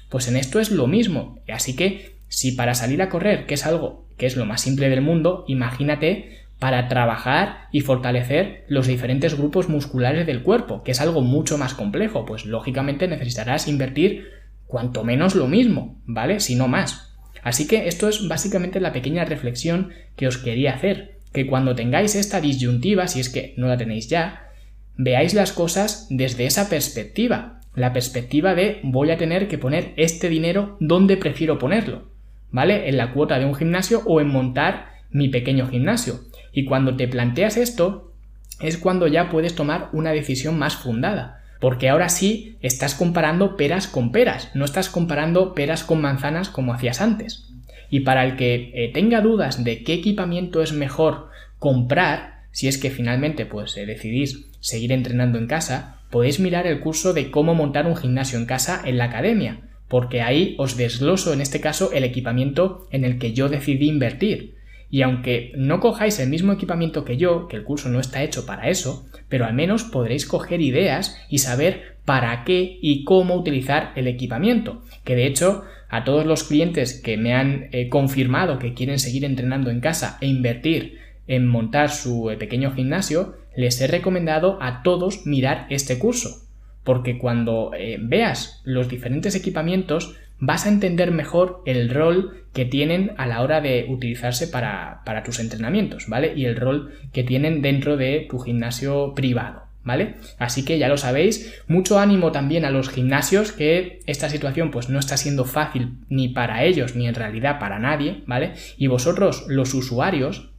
Pues 0.09 0.27
en 0.27 0.37
esto 0.37 0.59
es 0.59 0.69
lo 0.69 0.85
mismo, 0.85 1.39
así 1.51 1.75
que 1.75 2.17
si 2.27 2.51
para 2.51 2.75
salir 2.75 3.01
a 3.01 3.09
correr, 3.09 3.47
que 3.47 3.55
es 3.55 3.65
algo 3.65 4.02
que 4.17 4.25
es 4.25 4.35
lo 4.35 4.45
más 4.45 4.61
simple 4.61 4.89
del 4.89 5.01
mundo, 5.01 5.45
imagínate 5.47 6.43
para 6.59 6.87
trabajar 6.87 7.67
y 7.71 7.81
fortalecer 7.81 8.63
los 8.69 8.87
diferentes 8.87 9.37
grupos 9.37 9.67
musculares 9.67 10.25
del 10.25 10.43
cuerpo, 10.43 10.81
que 10.83 10.91
es 10.91 11.01
algo 11.01 11.21
mucho 11.21 11.57
más 11.57 11.73
complejo, 11.73 12.25
pues 12.25 12.45
lógicamente 12.45 13.07
necesitarás 13.07 13.67
invertir 13.67 14.29
cuanto 14.65 15.03
menos 15.03 15.35
lo 15.35 15.47
mismo, 15.47 16.01
¿vale? 16.05 16.39
Si 16.39 16.55
no 16.55 16.69
más. 16.69 17.13
Así 17.43 17.67
que 17.67 17.89
esto 17.89 18.07
es 18.07 18.27
básicamente 18.29 18.79
la 18.79 18.93
pequeña 18.93 19.25
reflexión 19.25 19.89
que 20.15 20.27
os 20.27 20.37
quería 20.37 20.73
hacer, 20.73 21.17
que 21.33 21.47
cuando 21.47 21.75
tengáis 21.75 22.15
esta 22.15 22.39
disyuntiva, 22.39 23.07
si 23.07 23.19
es 23.19 23.27
que 23.27 23.53
no 23.57 23.67
la 23.67 23.77
tenéis 23.77 24.07
ya, 24.07 24.47
veáis 24.95 25.33
las 25.33 25.51
cosas 25.51 26.07
desde 26.09 26.45
esa 26.45 26.69
perspectiva, 26.69 27.59
la 27.75 27.91
perspectiva 27.91 28.55
de 28.55 28.79
voy 28.83 29.11
a 29.11 29.17
tener 29.17 29.47
que 29.47 29.57
poner 29.57 29.93
este 29.97 30.29
dinero 30.29 30.77
donde 30.79 31.17
prefiero 31.17 31.59
ponerlo, 31.59 32.12
¿vale? 32.53 32.87
En 32.87 32.95
la 32.95 33.11
cuota 33.11 33.37
de 33.37 33.45
un 33.45 33.55
gimnasio 33.55 34.01
o 34.05 34.21
en 34.21 34.29
montar 34.29 34.93
mi 35.11 35.27
pequeño 35.27 35.67
gimnasio. 35.67 36.21
Y 36.53 36.63
cuando 36.63 36.95
te 36.95 37.09
planteas 37.09 37.57
esto, 37.57 38.13
es 38.61 38.77
cuando 38.77 39.07
ya 39.07 39.29
puedes 39.29 39.55
tomar 39.55 39.89
una 39.91 40.11
decisión 40.11 40.57
más 40.57 40.75
fundada. 40.75 41.41
Porque 41.59 41.89
ahora 41.89 42.09
sí 42.09 42.57
estás 42.61 42.95
comparando 42.95 43.57
peras 43.57 43.87
con 43.87 44.11
peras, 44.11 44.51
no 44.53 44.65
estás 44.65 44.89
comparando 44.89 45.53
peras 45.53 45.83
con 45.83 46.01
manzanas 46.01 46.49
como 46.49 46.73
hacías 46.73 47.01
antes. 47.01 47.49
Y 47.89 48.01
para 48.01 48.23
el 48.23 48.35
que 48.35 48.71
eh, 48.73 48.91
tenga 48.93 49.21
dudas 49.21 49.63
de 49.63 49.83
qué 49.83 49.93
equipamiento 49.93 50.61
es 50.61 50.73
mejor 50.73 51.29
comprar, 51.59 52.43
si 52.51 52.67
es 52.67 52.77
que 52.77 52.91
finalmente 52.91 53.45
pues 53.45 53.75
eh, 53.77 53.85
decidís 53.85 54.45
seguir 54.59 54.91
entrenando 54.91 55.37
en 55.37 55.47
casa, 55.47 55.97
podéis 56.09 56.39
mirar 56.39 56.67
el 56.67 56.81
curso 56.81 57.13
de 57.13 57.31
cómo 57.31 57.55
montar 57.55 57.87
un 57.87 57.95
gimnasio 57.95 58.37
en 58.37 58.45
casa 58.45 58.81
en 58.83 58.97
la 58.97 59.05
academia, 59.05 59.61
porque 59.87 60.21
ahí 60.21 60.55
os 60.57 60.77
desgloso 60.77 61.33
en 61.33 61.41
este 61.41 61.61
caso 61.61 61.91
el 61.93 62.03
equipamiento 62.03 62.87
en 62.91 63.05
el 63.05 63.19
que 63.19 63.33
yo 63.33 63.49
decidí 63.49 63.87
invertir. 63.87 64.55
Y 64.89 65.01
aunque 65.01 65.51
no 65.55 65.79
cojáis 65.79 66.19
el 66.19 66.29
mismo 66.29 66.53
equipamiento 66.53 67.03
que 67.03 67.17
yo, 67.17 67.47
que 67.47 67.55
el 67.55 67.63
curso 67.63 67.89
no 67.89 67.99
está 67.99 68.21
hecho 68.21 68.45
para 68.45 68.69
eso, 68.69 69.07
pero 69.27 69.45
al 69.45 69.53
menos 69.53 69.83
podréis 69.83 70.27
coger 70.27 70.61
ideas 70.61 71.17
y 71.29 71.39
saber 71.39 71.97
para 72.05 72.43
qué 72.43 72.77
y 72.81 73.03
cómo 73.03 73.35
utilizar 73.35 73.91
el 73.95 74.07
equipamiento. 74.07 74.83
Que 75.03 75.15
de 75.15 75.25
hecho, 75.25 75.63
a 75.89 76.03
todos 76.03 76.25
los 76.25 76.43
clientes 76.43 77.01
que 77.01 77.17
me 77.17 77.33
han 77.33 77.69
eh, 77.71 77.89
confirmado 77.89 78.59
que 78.59 78.73
quieren 78.73 78.99
seguir 78.99 79.25
entrenando 79.25 79.69
en 79.69 79.79
casa 79.79 80.17
e 80.21 80.27
invertir 80.27 80.99
en 81.27 81.47
montar 81.47 81.89
su 81.89 82.29
eh, 82.29 82.37
pequeño 82.37 82.73
gimnasio, 82.73 83.35
les 83.55 83.79
he 83.81 83.87
recomendado 83.87 84.57
a 84.61 84.83
todos 84.83 85.25
mirar 85.25 85.67
este 85.69 85.99
curso. 85.99 86.43
Porque 86.83 87.17
cuando 87.17 87.71
eh, 87.77 87.97
veas 88.01 88.61
los 88.65 88.89
diferentes 88.89 89.35
equipamientos, 89.35 90.15
vas 90.39 90.65
a 90.65 90.69
entender 90.69 91.11
mejor 91.11 91.61
el 91.65 91.89
rol 91.89 92.43
que 92.53 92.65
tienen 92.65 93.13
a 93.17 93.25
la 93.25 93.41
hora 93.41 93.61
de 93.61 93.85
utilizarse 93.89 94.47
para, 94.47 95.01
para, 95.05 95.23
tus 95.23 95.39
entrenamientos, 95.39 96.07
¿vale? 96.09 96.33
Y 96.35 96.45
el 96.45 96.55
rol 96.55 96.93
que 97.13 97.23
tienen 97.23 97.61
dentro 97.61 97.95
de 97.95 98.27
tu 98.29 98.39
gimnasio 98.39 99.13
privado, 99.15 99.63
¿vale? 99.83 100.15
Así 100.39 100.65
que 100.65 100.77
ya 100.77 100.89
lo 100.89 100.97
sabéis, 100.97 101.61
mucho 101.67 101.97
ánimo 101.97 102.31
también 102.31 102.65
a 102.65 102.71
los 102.71 102.89
gimnasios 102.89 103.53
que 103.53 104.01
esta 104.05 104.29
situación 104.29 104.69
pues 104.69 104.89
no 104.89 104.99
está 104.99 105.17
siendo 105.17 105.45
fácil 105.45 105.93
ni 106.09 106.29
para 106.29 106.63
ellos 106.63 106.95
ni 106.95 107.07
en 107.07 107.15
realidad 107.15 107.57
para 107.59 107.79
nadie, 107.79 108.23
¿vale? 108.27 108.53
Y 108.77 108.87
vosotros 108.87 109.45
los 109.47 109.73
usuarios 109.73 110.49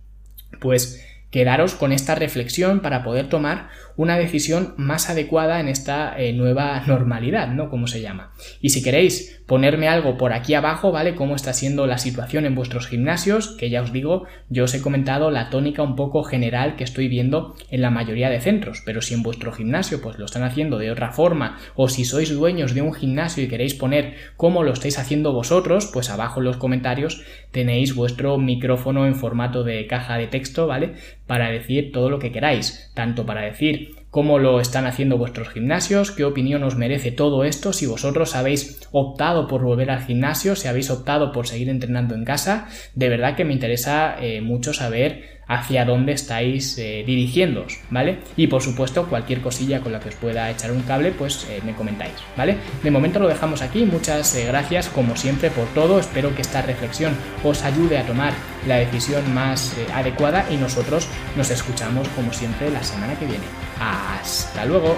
pues 0.60 1.04
quedaros 1.34 1.74
con 1.74 1.90
esta 1.90 2.14
reflexión 2.14 2.78
para 2.78 3.02
poder 3.02 3.28
tomar 3.28 3.68
una 3.96 4.16
decisión 4.16 4.72
más 4.76 5.10
adecuada 5.10 5.58
en 5.58 5.66
esta 5.66 6.16
eh, 6.16 6.32
nueva 6.32 6.80
normalidad, 6.86 7.48
¿no? 7.48 7.70
Como 7.70 7.88
se 7.88 8.00
llama. 8.00 8.30
Y 8.60 8.70
si 8.70 8.84
queréis 8.84 9.42
ponerme 9.46 9.88
algo 9.88 10.16
por 10.16 10.32
aquí 10.32 10.54
abajo, 10.54 10.92
¿vale? 10.92 11.14
Cómo 11.14 11.36
está 11.36 11.52
siendo 11.52 11.86
la 11.86 11.98
situación 11.98 12.46
en 12.46 12.54
vuestros 12.54 12.86
gimnasios, 12.86 13.56
que 13.58 13.70
ya 13.70 13.82
os 13.82 13.92
digo, 13.92 14.24
yo 14.48 14.64
os 14.64 14.74
he 14.74 14.80
comentado 14.80 15.30
la 15.30 15.50
tónica 15.50 15.82
un 15.82 15.96
poco 15.96 16.24
general 16.24 16.76
que 16.76 16.84
estoy 16.84 17.08
viendo 17.08 17.54
en 17.70 17.82
la 17.82 17.90
mayoría 17.90 18.30
de 18.30 18.40
centros, 18.40 18.82
pero 18.84 19.02
si 19.02 19.14
en 19.14 19.22
vuestro 19.22 19.52
gimnasio 19.52 20.00
pues 20.00 20.18
lo 20.18 20.24
están 20.24 20.42
haciendo 20.42 20.78
de 20.78 20.90
otra 20.90 21.12
forma, 21.12 21.58
o 21.74 21.88
si 21.88 22.04
sois 22.04 22.32
dueños 22.32 22.74
de 22.74 22.82
un 22.82 22.94
gimnasio 22.94 23.44
y 23.44 23.48
queréis 23.48 23.74
poner 23.74 24.14
cómo 24.36 24.62
lo 24.62 24.72
estáis 24.72 24.98
haciendo 24.98 25.32
vosotros, 25.32 25.90
pues 25.92 26.10
abajo 26.10 26.40
en 26.40 26.46
los 26.46 26.56
comentarios 26.56 27.22
tenéis 27.50 27.94
vuestro 27.94 28.38
micrófono 28.38 29.06
en 29.06 29.14
formato 29.14 29.62
de 29.64 29.86
caja 29.86 30.16
de 30.16 30.26
texto, 30.26 30.66
¿vale? 30.66 30.94
Para 31.26 31.50
decir 31.50 31.92
todo 31.92 32.10
lo 32.10 32.18
que 32.18 32.32
queráis, 32.32 32.90
tanto 32.94 33.26
para 33.26 33.42
decir 33.42 33.94
cómo 34.14 34.38
lo 34.38 34.60
están 34.60 34.86
haciendo 34.86 35.18
vuestros 35.18 35.48
gimnasios, 35.48 36.12
qué 36.12 36.24
opinión 36.24 36.62
os 36.62 36.76
merece 36.76 37.10
todo 37.10 37.42
esto, 37.42 37.72
si 37.72 37.86
vosotros 37.86 38.36
habéis 38.36 38.78
optado 38.92 39.48
por 39.48 39.64
volver 39.64 39.90
al 39.90 40.04
gimnasio, 40.04 40.54
si 40.54 40.68
habéis 40.68 40.88
optado 40.92 41.32
por 41.32 41.48
seguir 41.48 41.68
entrenando 41.68 42.14
en 42.14 42.24
casa, 42.24 42.68
de 42.94 43.08
verdad 43.08 43.34
que 43.34 43.44
me 43.44 43.52
interesa 43.52 44.14
eh, 44.20 44.40
mucho 44.40 44.72
saber 44.72 45.33
hacia 45.46 45.84
dónde 45.84 46.12
estáis 46.12 46.78
eh, 46.78 47.04
dirigiéndoos, 47.06 47.78
¿vale? 47.90 48.18
Y 48.36 48.46
por 48.46 48.62
supuesto, 48.62 49.06
cualquier 49.06 49.40
cosilla 49.40 49.80
con 49.80 49.92
la 49.92 50.00
que 50.00 50.08
os 50.08 50.14
pueda 50.14 50.50
echar 50.50 50.72
un 50.72 50.82
cable, 50.82 51.12
pues 51.12 51.46
eh, 51.50 51.60
me 51.64 51.74
comentáis, 51.74 52.14
¿vale? 52.36 52.56
De 52.82 52.90
momento 52.90 53.18
lo 53.18 53.28
dejamos 53.28 53.62
aquí, 53.62 53.84
muchas 53.84 54.34
eh, 54.36 54.46
gracias 54.46 54.88
como 54.88 55.16
siempre 55.16 55.50
por 55.50 55.66
todo, 55.68 55.98
espero 55.98 56.34
que 56.34 56.42
esta 56.42 56.62
reflexión 56.62 57.14
os 57.42 57.62
ayude 57.62 57.98
a 57.98 58.06
tomar 58.06 58.32
la 58.66 58.76
decisión 58.76 59.34
más 59.34 59.76
adecuada 59.94 60.46
y 60.50 60.56
nosotros 60.56 61.08
nos 61.36 61.50
escuchamos 61.50 62.08
como 62.10 62.32
siempre 62.32 62.70
la 62.70 62.82
semana 62.82 63.14
que 63.18 63.26
viene. 63.26 63.44
Hasta 63.80 64.64
luego. 64.64 64.96